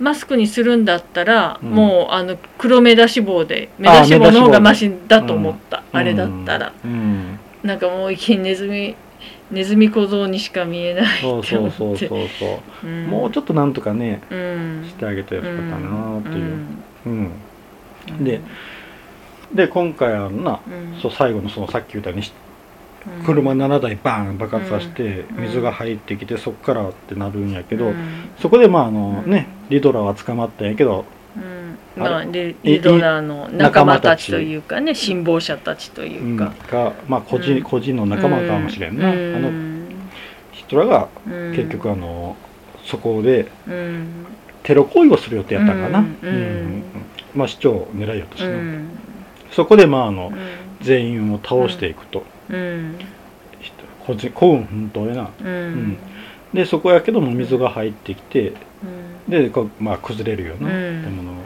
[0.00, 1.70] マスクにするんだったら、うん。
[1.70, 5.82] もうあの黒目出し棒で目出し棒の方がマシだと思った。
[5.92, 8.94] あ,、れだったら、うん、なんかもう一気にネズミ
[9.50, 11.48] ネズミ小僧にしか見えないそうって。
[11.48, 12.86] そうそうそうそう、う。
[12.86, 13.06] ん。
[13.06, 14.84] もうちょっとなんとかねうん。
[14.86, 16.82] してあげてよかったなっていう、ん。
[17.06, 18.24] うん。
[18.24, 18.40] で
[19.54, 21.00] で今回はな、うん。
[21.00, 22.24] そう最後のそのさっき言ったように
[23.24, 25.42] 車7台バーン爆発させてうん。
[25.44, 27.94] 水が入ってきてそっからってなるんやけど、うん。
[28.40, 29.30] そこでまああのうん。
[29.30, 31.04] ねリドラーは捕まったんやけど
[31.96, 36.36] まあリリドラーの仲間たちというかね辛抱者たちといううん。
[36.36, 37.62] か、がまあ個人,、うん。
[37.62, 39.36] 個人の仲間かもしれんな、うん。
[39.36, 39.50] あの
[40.52, 41.52] 人らがうん。
[41.54, 42.36] 結局あの
[42.84, 44.26] そこでうん。
[44.62, 46.06] テロ行為をする予定やったんかな、うん。
[46.22, 46.82] うん。
[47.34, 48.88] まあ市長を狙いやったしな、うん。
[49.50, 52.98] そこでまああのうん全員を倒していくと、うん。
[54.06, 55.30] 個人幸運奮闘やな。
[55.40, 55.98] うん。
[56.54, 58.54] でそこやけども水が入ってきて
[59.26, 59.30] うん。
[59.30, 61.02] でこうまあ崩れるようなうん。
[61.02, 61.38] 建物が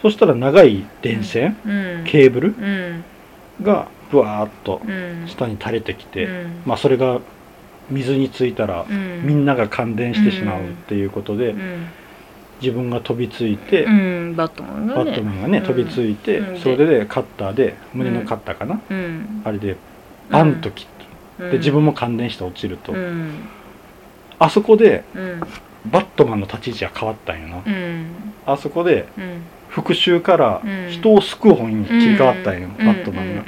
[0.00, 2.04] そしたら長い電線、うん。
[2.04, 3.04] ケーブルうん。
[3.62, 5.26] がブワーッとうん。
[5.26, 6.62] 下に垂れてきて、うん。
[6.66, 7.20] まあそれが
[7.90, 9.26] 水についたらうん。
[9.26, 11.86] みんなが感電してしまうっていうことで、うん
[12.60, 15.04] 自分が飛びついて、うんバットマンがね。
[15.04, 15.64] バットマンがね、うん。
[15.64, 16.60] 飛びついて、うん。
[16.60, 19.42] それでカッターで胸のカッターかな、うん。
[19.44, 19.76] あれで
[20.30, 21.50] バンと切って、うん。
[21.52, 23.48] で自分も感電して落ちると、うん。
[24.38, 25.40] あそこでうん。
[25.86, 28.06] バットマンの立ち位置が変わったんよな、うん。
[28.46, 30.90] あそこでうん復讐からうん。
[30.90, 33.44] 人を救う方に切り替わったんよ、バットマンが、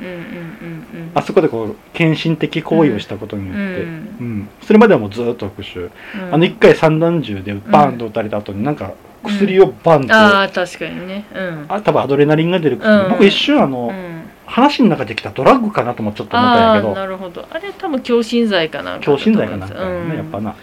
[1.14, 4.38] あそこでこう献身的行為をしたことによって、ううん。
[4.40, 5.90] んそれまではもうずっと復讐、
[6.26, 6.34] うん。
[6.34, 8.92] あの一回散弾銃でバーンと撃たれた後になんか
[9.24, 11.24] 薬をバンと、ああ確かにね。
[11.34, 11.66] うん。
[11.68, 13.10] あ多分アドレナリンが出る薬、うん。
[13.10, 14.20] 僕一瞬あの、うん。
[14.46, 16.88] 話の中できたドラッグかなともちょっと思ったんやけど。
[16.88, 17.46] ああなるほど。
[17.50, 20.54] あれ多分強心剤かな強心剤かなね、うんやっぱな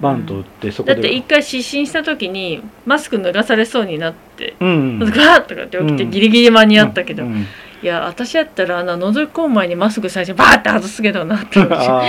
[0.00, 6.10] バンと打ってそこでだって一回失神した時にマスク脱がされそうになってうんガーッとかって起きてうん。
[6.10, 7.46] ギリギリ間に合ったけど、うんうん。
[7.82, 11.58] いや私やったらあの覗き込む前にマスク最初バーって外すけどなって。
[11.58, 12.02] 思ってああ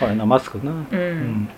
[0.00, 0.98] ほらなマスクな、ううん。
[1.42, 1.48] ん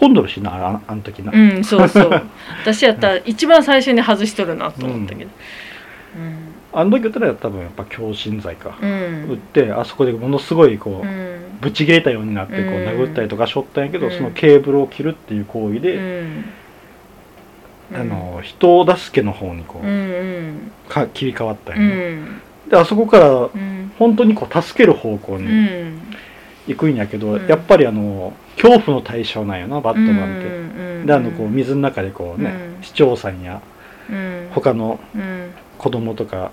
[0.00, 2.10] 運んどるしなああの時な、うんそうそう。
[2.62, 5.30] 私やったら一番最初に外しとるなと思ったけど。
[6.74, 9.26] あの時言ったら多分やっぱ強心剤か、うん。
[9.30, 11.31] 打ってあそこでものすごいこう、うん
[11.62, 12.88] ぶち切れたようになってこううん。
[12.88, 14.12] 殴ったりとかしょったんやけど、うん。
[14.12, 16.44] そのケーブルを切るっていう行為うで、ん。
[17.94, 22.26] あの人を助けの方にこう、か切り替わったんうや
[22.70, 23.92] であそこからうん。
[23.98, 26.00] 本当にこう助ける方向うにん。
[26.66, 27.46] 行くんやけど、うん。
[27.46, 30.50] やっぱりあの恐怖の対象なんよなバットマンって、う
[31.04, 31.06] ん。
[31.06, 32.82] であのこう水の中でこうね、うん。
[32.82, 33.62] 市長さんや
[34.10, 34.48] うん。
[34.50, 35.50] 他のうん。
[35.78, 36.50] 子供とか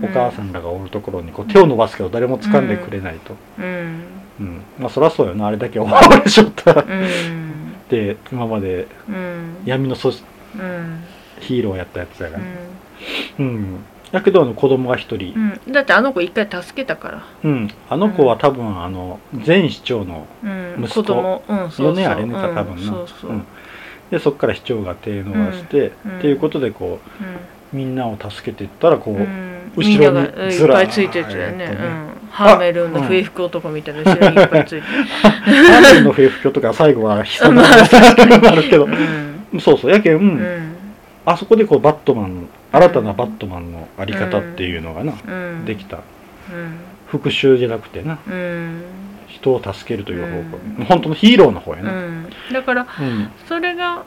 [0.00, 4.02] うんお母さんらがおるところにこう手を伸ばすけど誰も掴んでくれないと、うん
[4.40, 4.62] うん。
[4.78, 7.74] まあそりゃそうよなあれだけ追われしょったらうん。
[7.88, 9.56] で今までうん。
[9.64, 10.24] 闇の組織
[10.58, 11.04] うん。
[11.40, 13.84] ヒーローやったやつやから、ううん。
[14.10, 15.60] やけどあの子供が一人、ん。
[15.70, 17.22] だってあの子一回助けたから。
[17.44, 17.68] うん。
[17.90, 20.76] あの子は多分あの前市長のうん。
[20.78, 21.02] 息子。
[21.02, 21.42] 子供。
[21.48, 21.86] うんそうそう。
[21.88, 23.30] よねあれね多分な、うんそうそう。
[23.30, 23.44] うん。
[24.10, 26.18] でそっから市長が手伸ばして、うん。
[26.18, 27.00] っていうことでこ
[27.72, 29.20] うみんなを助けていったらこう、うん。
[29.20, 31.64] うん後ろにみんながうんいっぱいついてるやね。
[31.64, 31.80] っとね。
[31.80, 35.04] うんハーメルンの笛吹く男みたいな後ろにいっぱいついてる。
[35.04, 37.72] ハーメルの笛吹きとか最後は悲惨なまあ
[38.52, 38.84] あるけど。
[38.84, 39.58] う、ん。
[39.58, 39.90] そうそう。
[39.90, 40.76] やけん、うん。
[41.24, 45.64] あそこでこうバットマン新たなバットマンのあり方っていうのがな、うん。
[45.64, 45.96] できた。
[45.96, 46.02] うん。
[47.06, 48.82] 復讐じゃなくてなうん。
[49.28, 50.84] 人を助けるという方向、うん。
[50.84, 52.26] 本当のヒーローの方やうな、ん。
[52.52, 53.30] だからうん。
[53.48, 54.02] それが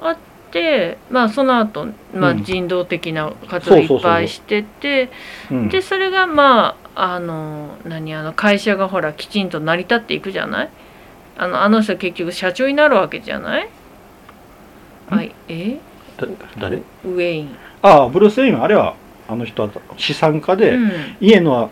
[0.00, 0.16] あっ
[0.52, 2.44] てまあその後、まあうん。
[2.44, 5.10] 人道的な活動をいっぱいしてて、
[5.50, 5.68] うん。
[5.70, 10.70] でそれがまああの何あの会社がほらきちんと成り立っていくじゃない？
[11.36, 13.68] あのあの人結局社長になるわけじゃない？
[15.08, 15.78] はいえ？
[16.16, 16.26] だ
[16.58, 16.76] 誰？
[16.76, 18.94] ウェイン、ああブルース・ウェインはあれは
[19.28, 20.92] あの人は資産家で、うん。
[21.20, 21.70] 家の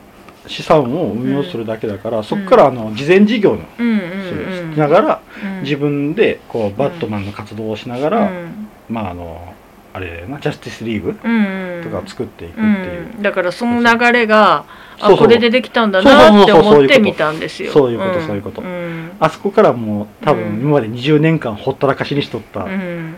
[0.49, 5.63] 資産を運用するだけだから、そこからあの慈善事業のうんうんうんしながら、うん。
[5.63, 8.69] 自分でこうバットマンの活動をしながら、うん。
[8.89, 9.55] まああの
[9.95, 11.85] あれなジャスティスリーグうんうん。
[11.85, 12.65] とかを作っていくってう。
[12.65, 14.65] いう、ん、だからその流れが
[15.03, 17.73] あこれでできたんだなって思って見たんですよ。
[17.73, 18.63] そういうことそういうこと。
[18.63, 19.11] ん。
[19.19, 20.61] あそこからもう多分うん。
[20.61, 23.17] 今まで20年間ほったらかしにしとった、うん。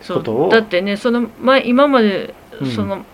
[0.00, 0.48] そことを。
[0.48, 2.70] うだってねその前今までうん。
[2.70, 3.04] その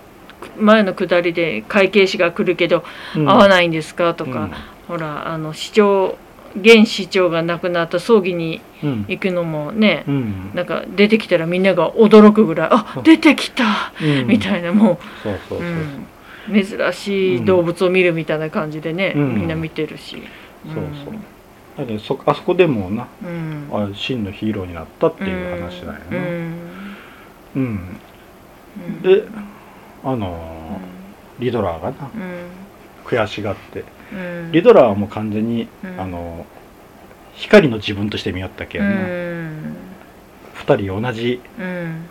[0.59, 2.85] 前のくだりで会計士が来るけど
[3.17, 3.29] うん。
[3.29, 4.53] 会わないんですかとか、うん。
[4.87, 6.17] ほらあの市長
[6.59, 9.05] 現市長が亡くなった葬儀にうん。
[9.09, 10.51] 行くのもね、うん。
[10.55, 13.65] なんか出てきたらみんなが驚くぐらい「あ出てきた!」
[14.01, 14.27] うん。
[14.27, 15.67] みたいなもう、そうそうそう。
[15.67, 16.07] うん、
[16.53, 19.35] 珍しい動物を見るみたいな感じでね、うん。
[19.35, 20.23] みんな見てるし。
[20.65, 21.15] そうそう。
[21.77, 23.69] だけどそあそこでもなうん。
[23.71, 26.25] あ真のヒーローになったっていう話だような、ん。
[26.25, 26.57] うん。
[27.57, 29.03] うん。
[29.03, 29.25] で
[30.05, 32.47] あのーリドラーがなうん。
[33.05, 33.85] 悔しがって。
[34.13, 34.53] うん。
[34.53, 36.01] リドラーはもう完全に、うん。
[36.01, 36.47] あの
[37.35, 39.77] 光の自分として見よったけうんな、ん。
[40.55, 42.07] 二人同じうん。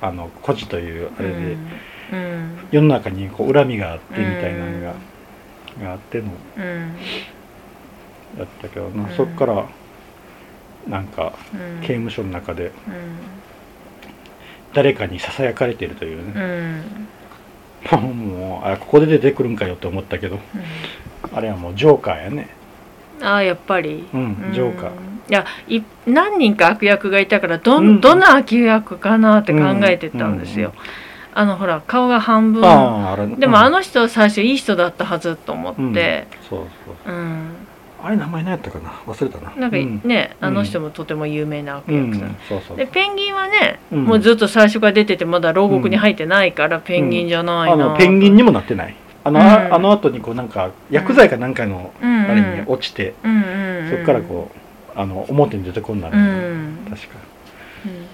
[0.00, 1.56] あの孤児というあれで、
[2.12, 2.58] うん。
[2.70, 4.94] 世の中にこう恨みがあってみたいなのが,、
[5.82, 6.24] があっての
[6.56, 6.96] うん
[8.38, 9.16] やったけどな、うん。
[9.16, 9.66] そっから
[10.88, 11.80] なんかうん。
[11.80, 12.72] 刑務所の中でうん。
[14.72, 17.08] 誰かにささやかれてるといううね、ん。
[18.38, 20.38] もうあここで出てくるんかよって思ったけど
[21.34, 22.48] あれはもうジョーカーやね。
[23.22, 24.08] ああやっぱり。
[24.12, 24.90] うんジョーカー。
[25.28, 27.88] いやい何人か悪役がいたからど,、うん。
[27.96, 32.64] ん、どんな悪役かなって考えてたんですよ、うんあのほら顔が半分。
[32.64, 35.90] あああれでもあの、の人は最初いい人だったはずと思うん。
[35.92, 36.66] って、そう
[37.06, 37.14] そう。
[37.14, 37.50] うん。
[38.02, 38.90] あれ名前何やったかな？
[39.06, 39.54] 忘れたな。
[39.56, 40.00] なんかうん。
[40.04, 40.46] ね、うん。
[40.46, 44.04] あの人もとても有名な悪うん役さん、そうそうでペンギンはね、うん。
[44.04, 48.96] もうずっと最初から出ててまだ牢獄に入ってないから、ペンギンじゃないあなのペンギンにもなってない。
[49.22, 49.46] あの,、うん。
[49.46, 52.24] ああの後にこうなんか薬剤かなんかのうん。
[52.24, 52.30] うん。
[52.30, 53.90] あれに落ちて、うんうんうん。
[53.90, 54.50] そこからこ
[54.96, 56.78] うあの表に出てこんなる、うん。
[56.88, 57.14] 確か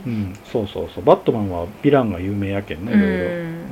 [0.05, 0.13] うん。
[0.13, 0.35] うん。
[0.45, 1.05] そうそうそう。
[1.05, 3.65] バットマンはヴィランが有名やけんねいろいろ、うん。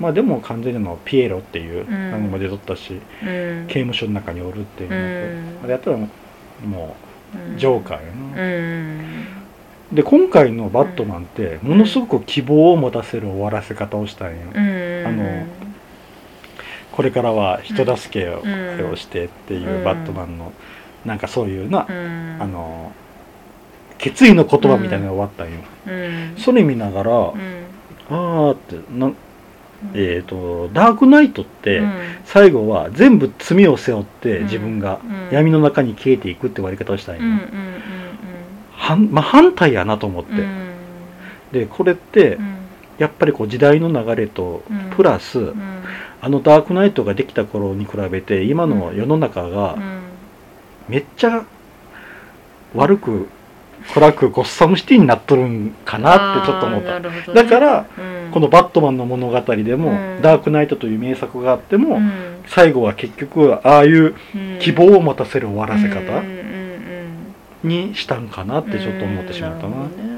[0.00, 2.10] まあでも完全にのピエロっていううん。
[2.10, 3.66] 何も出とったし、うん。
[3.68, 5.64] 刑務所の中におるっていうのと、うん。
[5.64, 5.96] あれやったら
[6.66, 6.96] も
[7.56, 9.26] うジョーカーやな、うん。
[9.92, 15.04] で今回のバットマンってものすごく希望を持たせる終わらせ方をしたんよ、うん。
[15.06, 15.46] あの
[16.92, 20.52] これからは人助けを,、してっていううんバットマンの
[21.04, 22.36] なんかそういうな、うん。
[22.40, 22.92] あの
[24.02, 26.34] 決意の言葉みたいなのが終わったんよ、うん。
[26.36, 27.64] それ見ながら、うん。
[28.10, 29.12] あーってな
[29.94, 31.92] えっ、とダークナイトって、うん。
[32.24, 34.44] 最後は全部罪を背負ってうん。
[34.44, 35.34] 自分がうん。
[35.34, 37.40] 闇の中に消えていくって終わり方をしたんよ、うんうん
[38.72, 40.38] 反まあ、反対やなと思って、うん。
[40.40, 40.72] うん
[41.52, 42.56] でこれってうん。
[42.98, 44.90] やっぱりこう時代の流れとうん。
[44.96, 45.54] プラス、うん。
[46.20, 50.00] あのダークナイトができた頃に比べて今の世の中がうん。
[50.88, 51.44] めっちゃ
[52.74, 53.28] 悪く
[53.94, 64.16] 暗くゴッサムシティになっとるんかなってちょっと思ったねだからうんこの「バットマン」の物語でも、うんダークナイトという名作があっても、うん最後は結局ああいう
[64.58, 66.22] 希望を持たせる終わらせ方
[67.62, 70.12] にしたんかなってちょっと思ってしまったな、うんるほどね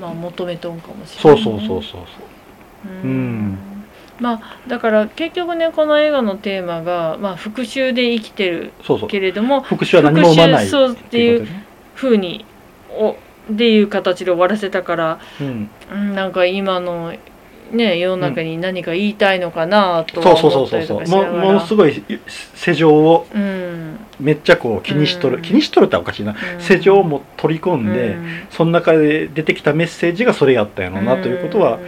[0.00, 2.02] まあ求めとんかもしれないそうそうそうそう
[3.04, 3.58] うん
[4.18, 12.44] まあだから結局ねこの映画のテーマが、まあ、復讐で生きてるそうそうけれども復讐は何も生まないそうっていうことでね風に
[12.98, 13.16] お
[13.52, 15.70] っていう形で終わらせたから、うん。
[15.92, 17.12] うん、なんか今の
[17.72, 22.04] ね世の中に何か言いたいのかなとそうそうそうは思ったそうそうもうりとかしながらものすごい
[22.54, 23.98] 世情をうん。
[24.20, 25.42] めっちゃこう気にしとる、うん。
[25.42, 26.60] 気にしとるっておかしいな、うん。
[26.60, 28.46] 世情をも取り込んで、うん。
[28.50, 31.80] その中で出てきたメッセージがそれやったんやろな、ということは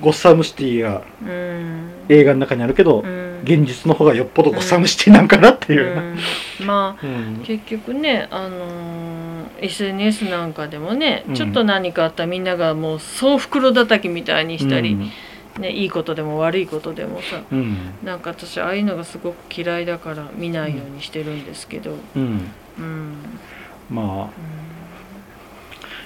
[0.00, 1.90] ゴッサムシティがうん。
[2.08, 3.40] 映画の中にあるけど、うん。
[3.44, 6.16] 現実の方がよっぽどゴッサムシティなんかなっていう。
[6.64, 7.44] まあうん。
[7.44, 11.34] 結局ね、あのー SNS なんかでもね、うん。
[11.34, 14.96] ちょっと何かあったらみんながもう総袋叩きみたいにしたり、
[15.58, 17.58] ね、いいことでも悪いことでもさうん。
[17.58, 22.50] うんなんか私ああいうのがすごく嫌いだから見ないようにしてるんですけど、うん。
[22.78, 23.16] うん。
[23.90, 24.30] まあ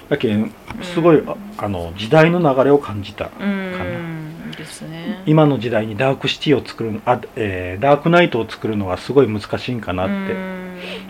[0.09, 0.51] だけん
[0.83, 3.47] すごい、ああの時代の流れを感じたうん。
[3.47, 5.23] うんですね。
[5.25, 10.17] 今の時代にダークシティを作るあ、えーダークナイトを作るのはすごい難しいんかなって、う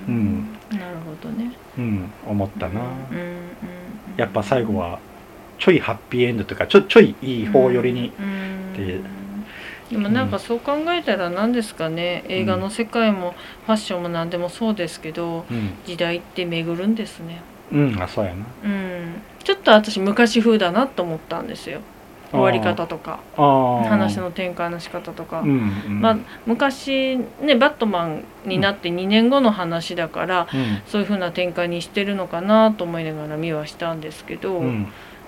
[0.07, 0.54] うん。
[1.77, 3.35] うん思ったな、うんうん
[4.17, 4.99] やっぱ最後は
[5.59, 9.01] ちょいハッピーエンドとかちょちょいいい方寄りに、うんで
[9.89, 12.23] でもなんかそう考えたら何ですかね。
[12.27, 13.35] 映画の世界も
[13.67, 15.73] ファッションも何でもそうですけどうん。
[15.85, 17.41] 時代って巡るんですね。
[17.71, 18.45] うんあそうやな。
[18.63, 19.21] うん。
[19.43, 21.81] ちょっと私昔風だなと思ったんですよ
[22.35, 26.01] 終わり方とか話の展開の仕方とか、うんうん。
[26.01, 30.81] まあ昔ねバットマンになって2年後の話だから、うん。
[30.87, 34.65] そういう風な展開にしてるのかなと思いながら見はしたんですけど、うん。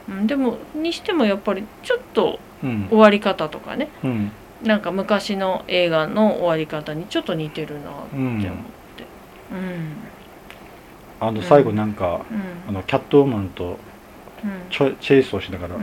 [0.10, 2.88] うんでもにしてもやっぱりちょっとうん。
[2.90, 4.31] 終わり方とかねうん。
[4.63, 8.48] なんか昔の映画の終わり方にちょっと似てるなって思って。
[9.52, 9.98] うん。
[11.19, 12.69] あの最後なんか、うん。
[12.69, 13.79] あのキャットウーマンと
[14.69, 15.75] チェイスをしながら、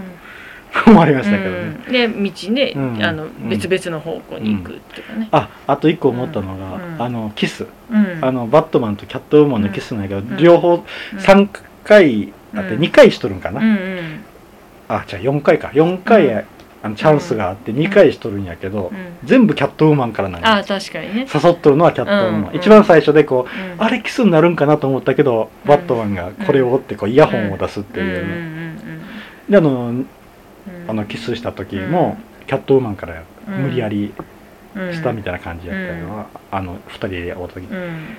[0.86, 1.56] うん終わりましたけどね、
[1.86, 1.92] うん。
[1.92, 3.02] で道ね、うん。
[3.04, 3.48] あのうん。
[3.48, 7.02] 別々の方向に行くっていうかね、ああと一個思ったのが、うん。
[7.02, 8.18] あのキス、うん。
[8.20, 10.36] あのバットマンとキャットウーマンのキスなんやけど、ん。
[10.36, 10.82] 両方うん。
[11.18, 11.48] 3
[11.84, 12.82] 回あってうん。
[12.82, 14.24] 2回しとるんかな、うんうん。
[14.88, 15.68] あじゃあ4回か。
[15.68, 16.44] 4回や、
[16.82, 18.96] あのチャンスがあって2回しとるんやけど、うん。
[19.24, 20.58] 全部キャットウーマンからなんや。
[20.58, 22.56] あ確かにね、誘っとるのはキャットウーマン、うん。
[22.56, 23.82] 一番最初でこう、うん。
[23.82, 28.18] あれキスになるんかなと思ったけど、うんバットマンがこれをってこうイヤホンを出すってうんいう。
[28.18, 28.78] う、ん。
[29.48, 29.88] であのうん。
[29.88, 30.06] うん
[30.88, 34.12] あのキスした時も、キャットウーマンからうん無理やり
[34.76, 34.92] うん。
[34.92, 37.60] したみたいな感じやったのは、あの2人で会った時。
[37.60, 38.16] うん。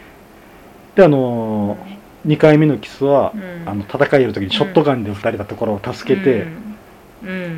[0.96, 1.78] であの
[2.26, 3.70] 2回目のキスは、うん。
[3.70, 6.48] あの戦いやる時にショットガンで撃たれたところを助けて、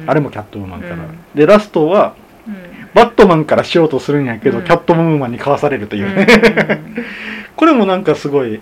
[0.08, 1.20] あれもキャットウーマンから、うん。
[1.36, 2.16] でラストは
[2.94, 4.64] バットマンからしようとするんやけど、うん。
[4.64, 6.28] キャットウーマンにかわされるというね、
[6.96, 7.06] うん。
[7.56, 8.62] これもなんかすごい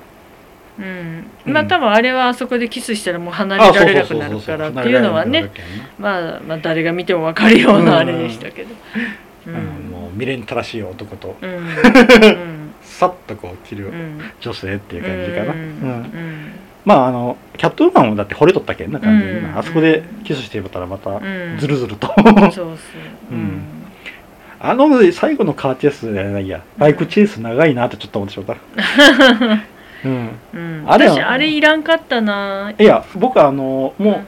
[0.78, 5.52] うんうんまあ多分あれはあそこでキスしたらもう離れられなくなるからっていうのはね
[5.98, 8.70] まあ、まあ誰が見ても分かるようなあれでしたけど。
[8.70, 8.76] う
[9.48, 16.52] うんもう未練たらしい男とうんうんさっとこう切るうん女性っていう感じかな、ううんん
[16.84, 22.14] まああのキャットウーマンもだって惚れとったけんな感じであそこでキスしてたらまたうんズルズルと、
[22.52, 22.64] そ。
[22.64, 23.62] うん
[24.58, 32.74] あの最後のカーチェイスじゃないやバイクチェイス長いなってちょっと思ってしまったうん、うん、あれ私あれいらんかったな。
[32.78, 34.26] いや僕あのもう、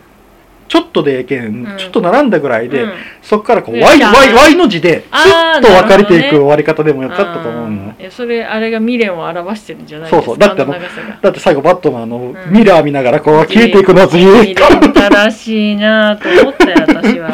[0.68, 10.26] ちょっとでえけん、ちょっと並んだぐらいで、うん、そこからこう Y, y, y の字でスッと分かれていく終わり方でもよかったと思うの、ね、それあれが未練を表してるんじゃないですか。
[10.26, 10.38] そうそう。
[10.38, 10.74] だってあの
[11.22, 17.30] だって最後バットマンの、うん、ミラー見ながらこう消えていくのず未練 新しいなと思ったよ私は。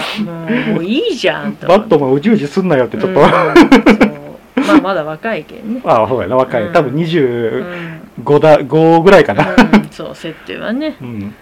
[0.74, 5.82] もういいじゃんとバットマンうじうじすんなよってちょっと、まあまだ若いけんね。
[5.84, 7.93] ああそうやな若い、多分20、
[8.24, 11.36] 5, だ5ぐらいかな、うん、そう設定はね、うん、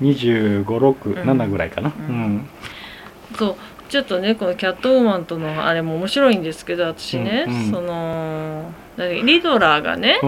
[0.00, 2.48] 2567ぐらいかな、うん。
[3.36, 3.56] そう。
[3.88, 10.20] ちょっとねこのキャットウーマンとのあれも面白いんですけど私ね、そのリドラーがね、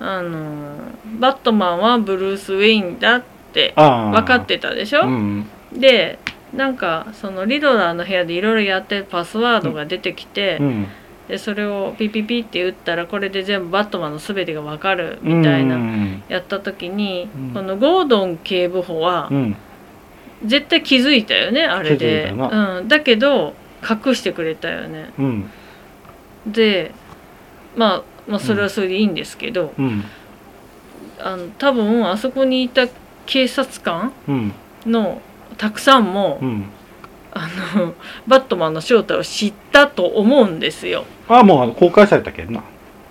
[0.00, 0.76] あの
[1.18, 5.02] バットマンはブルース・ウェインだって分かってたでしょ、
[5.74, 6.18] で
[6.54, 10.58] なんかそのリドラーの部屋でいろいろやってパスワードが出てきて、
[11.28, 16.22] でそれをピピピって打ったらこれで全部バットマンの全てが分かるみたいな、うん。
[16.28, 17.50] やった時に、うん。
[17.52, 19.56] このゴードン警部補はうん。
[20.44, 25.12] 絶対気づいたよねあれで、たうん、だけど隠してくれたよね。
[25.18, 25.50] うん。
[26.46, 26.92] で、
[27.74, 30.04] まあ、まあそれはそれでいいんですけど、うん。
[31.18, 32.86] あの多分あそこにいた
[33.24, 34.52] 警察官うん。
[34.86, 35.20] の
[35.56, 36.66] たくさんも、うん
[37.36, 37.94] あの
[38.26, 41.04] バットマンの正体を知ったと思うんですよ。
[41.28, 42.62] ああもうあの公開されたけんな。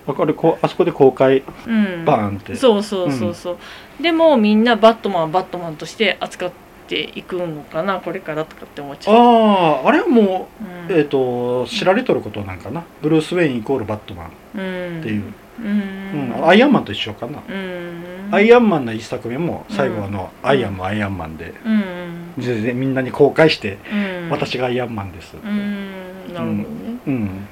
[0.08, 2.54] あこれこうあそこで公開うん、バーンって。
[2.56, 6.50] そうそうそうそう、でもみんなバットマンはバットマンとして扱っ
[6.88, 9.14] ていくのかなこれからとかって思っちゃう。
[9.14, 10.48] あああれはも
[10.88, 10.94] うん。
[10.94, 12.84] うえっ、と知られとることなんかな。
[13.02, 16.30] ブルース・ウェインイコールバットマンっうん、ていう、ううん。
[16.30, 20.48] ん、アイアンマンと一緒かな、うん、アイアンマンの一作目も最後あの、うん。
[20.48, 22.34] アイアンもアイアンマンで、うん。
[22.38, 23.94] 全然みんなに公開して、う
[24.26, 26.34] ん、私がアイアンマンです、うん。
[26.34, 26.64] なるほどね。
[27.06, 27.46] うん。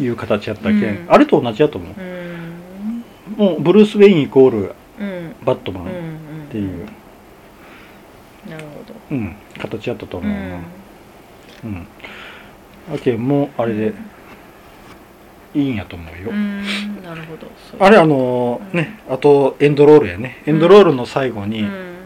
[0.00, 1.06] いう形やったけん、うん。
[1.08, 1.94] あれと同じやと思う。
[2.00, 2.62] うん。
[3.36, 5.34] もうブルース・ウェインイコールうん。
[5.44, 5.88] バットマンっ
[6.50, 6.86] ていう、
[8.48, 8.94] なるほど。
[9.10, 9.36] うん。
[9.58, 10.58] 形やったとう思うな、
[11.64, 11.86] うん。
[12.94, 13.94] あけんもうあれで
[15.54, 16.62] いいんやと思うよ、うん
[17.04, 17.84] なるほど。
[17.84, 20.42] あれあのーねあとエンドロールやね。
[20.46, 21.96] エンドロールの最後に、うん。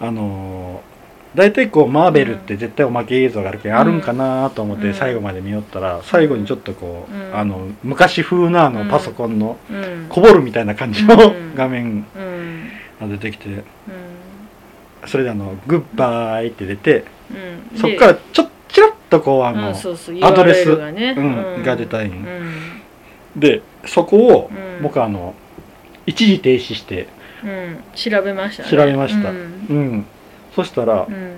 [0.00, 0.88] あのー
[1.34, 4.94] 大体こうマーベルって絶対おまけ映像があるけん、あるんかなと思ってうん。
[4.94, 7.36] 最後まで見よったら最後にちょっとこう、うん。
[7.36, 8.88] あの昔風なあのうん。
[8.88, 10.06] パソコンのうん。
[10.08, 11.54] こぼるみたいな感じのうん。
[11.54, 12.70] 画面うん。
[13.00, 13.62] が出てきてうん。
[15.06, 17.04] それであの「グッバイ」って出て
[17.72, 17.78] うん。
[17.78, 21.14] そっからちょっちらっとこうあでのアドレスがね。
[21.16, 21.20] う
[21.60, 22.52] んが出たんようん
[23.38, 24.82] でそこをうん。
[24.82, 25.34] 僕あの
[26.06, 27.08] 一時停止して
[27.44, 27.78] うん。
[27.94, 28.70] 調べましたね。
[28.70, 29.30] 調べました。
[29.30, 29.36] うん。
[29.68, 30.06] うん。
[30.54, 31.36] そしたらうん。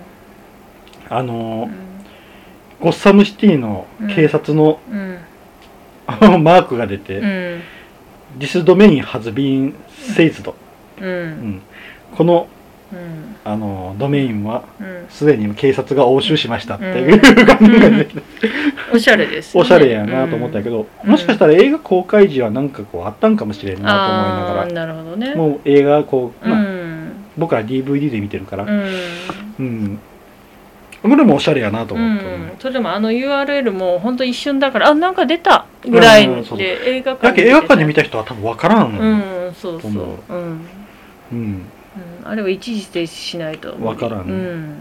[1.09, 1.69] あの
[2.81, 5.19] ゴッサムシティの警察のうん。
[6.43, 7.63] マークが出てうん。
[8.39, 9.75] This domain has been
[10.15, 10.55] seized う
[11.01, 11.29] うん。
[11.57, 11.63] ん。
[12.17, 12.49] この
[12.93, 13.37] うん。
[13.45, 15.07] あのドメインはうん。
[15.09, 17.11] すでに警察が押収しましたってうん。
[17.11, 18.11] いう画面が出て。
[18.11, 18.23] きて
[18.93, 19.61] おしゃれですね。
[19.61, 21.11] おしゃれやなと思ったけど、うん。
[21.11, 25.31] もしかしたら映画公開時はなんかこうあったんかもしれんなと思いながあーなるほどね。
[25.31, 28.65] らもう映画こう、うまあん僕ら DVD で見てるから。
[28.65, 28.81] うん。
[29.59, 29.99] うん、
[31.03, 35.67] これもおしゃれやなとう思って、ん、それでもあの URL も本当一瞬だからあなんか出た。
[35.83, 40.07] ぐらいで映画だけど映画館で見たた人は多分分からん、うんそうそう思う。
[40.29, 40.59] うん、うん、
[41.33, 41.63] うん。
[42.25, 43.75] あれは一時停止しないと。
[43.83, 44.27] わからん。
[44.27, 44.77] ねうん。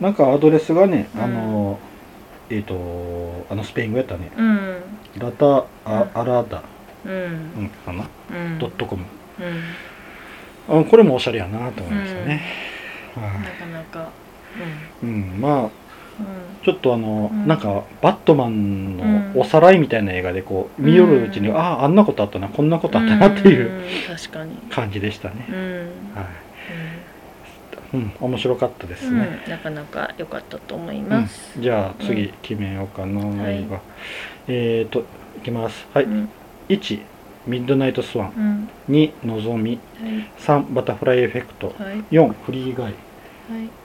[0.00, 1.22] なんかアドレスがね、うん。
[1.22, 1.78] あの
[2.52, 4.30] えっ、とあのスペイン語やったね。
[4.36, 4.82] うん。
[5.18, 6.62] ラタアアラダ、
[7.04, 7.12] うん。
[7.12, 7.16] う
[7.62, 8.58] ん、かな、うん。
[8.58, 9.04] ドットコム。
[10.68, 10.82] うん。
[10.82, 12.42] あこれもおしゃれやなと思いましたね、
[13.14, 14.10] はなかなか。
[15.02, 15.70] いうん、まあうん。
[16.62, 17.46] ちょっとあの、うん。
[17.48, 21.56] なんかバットマンうんのおさらいみたいな映画でこう見よるうちに、うん。
[21.56, 24.16] あああんなことあったなこんなことあったなっていううん。
[24.16, 24.56] 確かに。
[24.70, 25.56] 感じでしたね、うん。
[26.14, 26.26] はい
[27.94, 29.18] うん、面白かったですうん。
[29.18, 31.60] ね、なかなか良かったと思います。
[31.60, 32.32] じゃあ次うん。
[32.42, 33.56] 決めようかな、はい。
[33.56, 33.80] 映画
[34.48, 35.00] えっ、ー、と
[35.38, 35.86] いきます。
[35.92, 36.28] はい、うん。
[36.68, 37.00] 1
[37.46, 38.68] ミッドナイトスワン。
[38.88, 38.94] うん。
[38.94, 39.78] 2のぞみ。
[40.00, 40.30] はい。
[40.38, 41.74] 3バタフライエフェクト。
[41.78, 41.96] はい。
[42.10, 42.92] 4フリーガイ。
[42.92, 42.94] はい。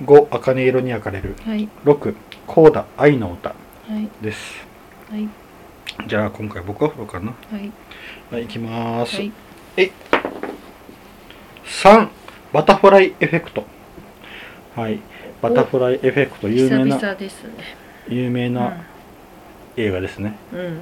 [0.04, 1.36] 5茜色に焼かれる。
[1.44, 1.68] はい。
[1.84, 3.50] 6コーダ愛の歌。
[3.50, 3.56] は
[4.00, 4.10] い。
[4.24, 4.66] です。
[5.10, 5.28] はい。
[6.08, 7.32] じゃあ今回僕は振ろうかな。
[7.32, 7.72] はい。
[8.32, 9.32] はい行きます、はい。
[11.66, 12.10] 3
[12.54, 13.66] バタフライエフェクト
[14.78, 15.00] はい。
[15.42, 17.20] バタフライエフェクト有久名なね。
[18.08, 18.78] 有名な
[19.76, 20.82] 映画ですね、うん、うん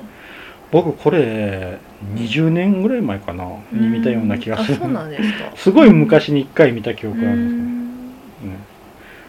[0.72, 1.80] 僕これ
[2.16, 3.46] 20年ぐらい前かな。
[3.72, 4.78] に見たような気がする。
[4.78, 5.52] あそうなんですか。
[5.56, 8.60] すごい昔に1回見た記憶うがあるんですけど、ね、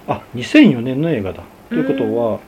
[0.08, 1.42] あ2004年の映画だ。
[1.68, 2.40] ということ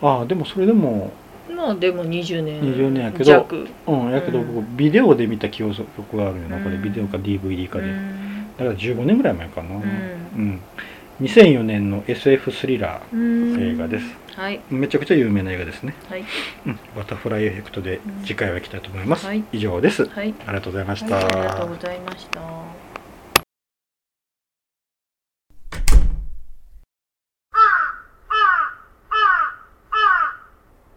[0.00, 1.12] はあでもそれでも
[1.54, 3.66] まあでも20年20年やけど弱。
[3.86, 4.54] うんやけどうん。
[4.54, 5.76] 僕ビデオで見た記憶
[6.16, 6.82] があるよなこれうん。
[6.82, 7.84] ビデオか DVD かで。
[7.84, 8.46] うん。
[8.58, 9.68] だから15年ぐらい前かな。
[9.68, 9.82] うん。
[9.82, 10.60] うん
[11.20, 13.20] 2004年の SF スリラうん。
[13.54, 14.04] ー映画です。
[14.34, 14.60] はい。
[14.70, 16.24] めちゃくちゃ有名な映画ですね、はい。
[16.66, 19.44] うん、バタフライエフェクトで次回は行きたいと思います、はい。
[19.52, 20.06] 以上です。
[20.06, 20.34] はい。
[20.46, 21.10] ありがとうございましはい。
[21.10, 22.81] た、ありがとうございました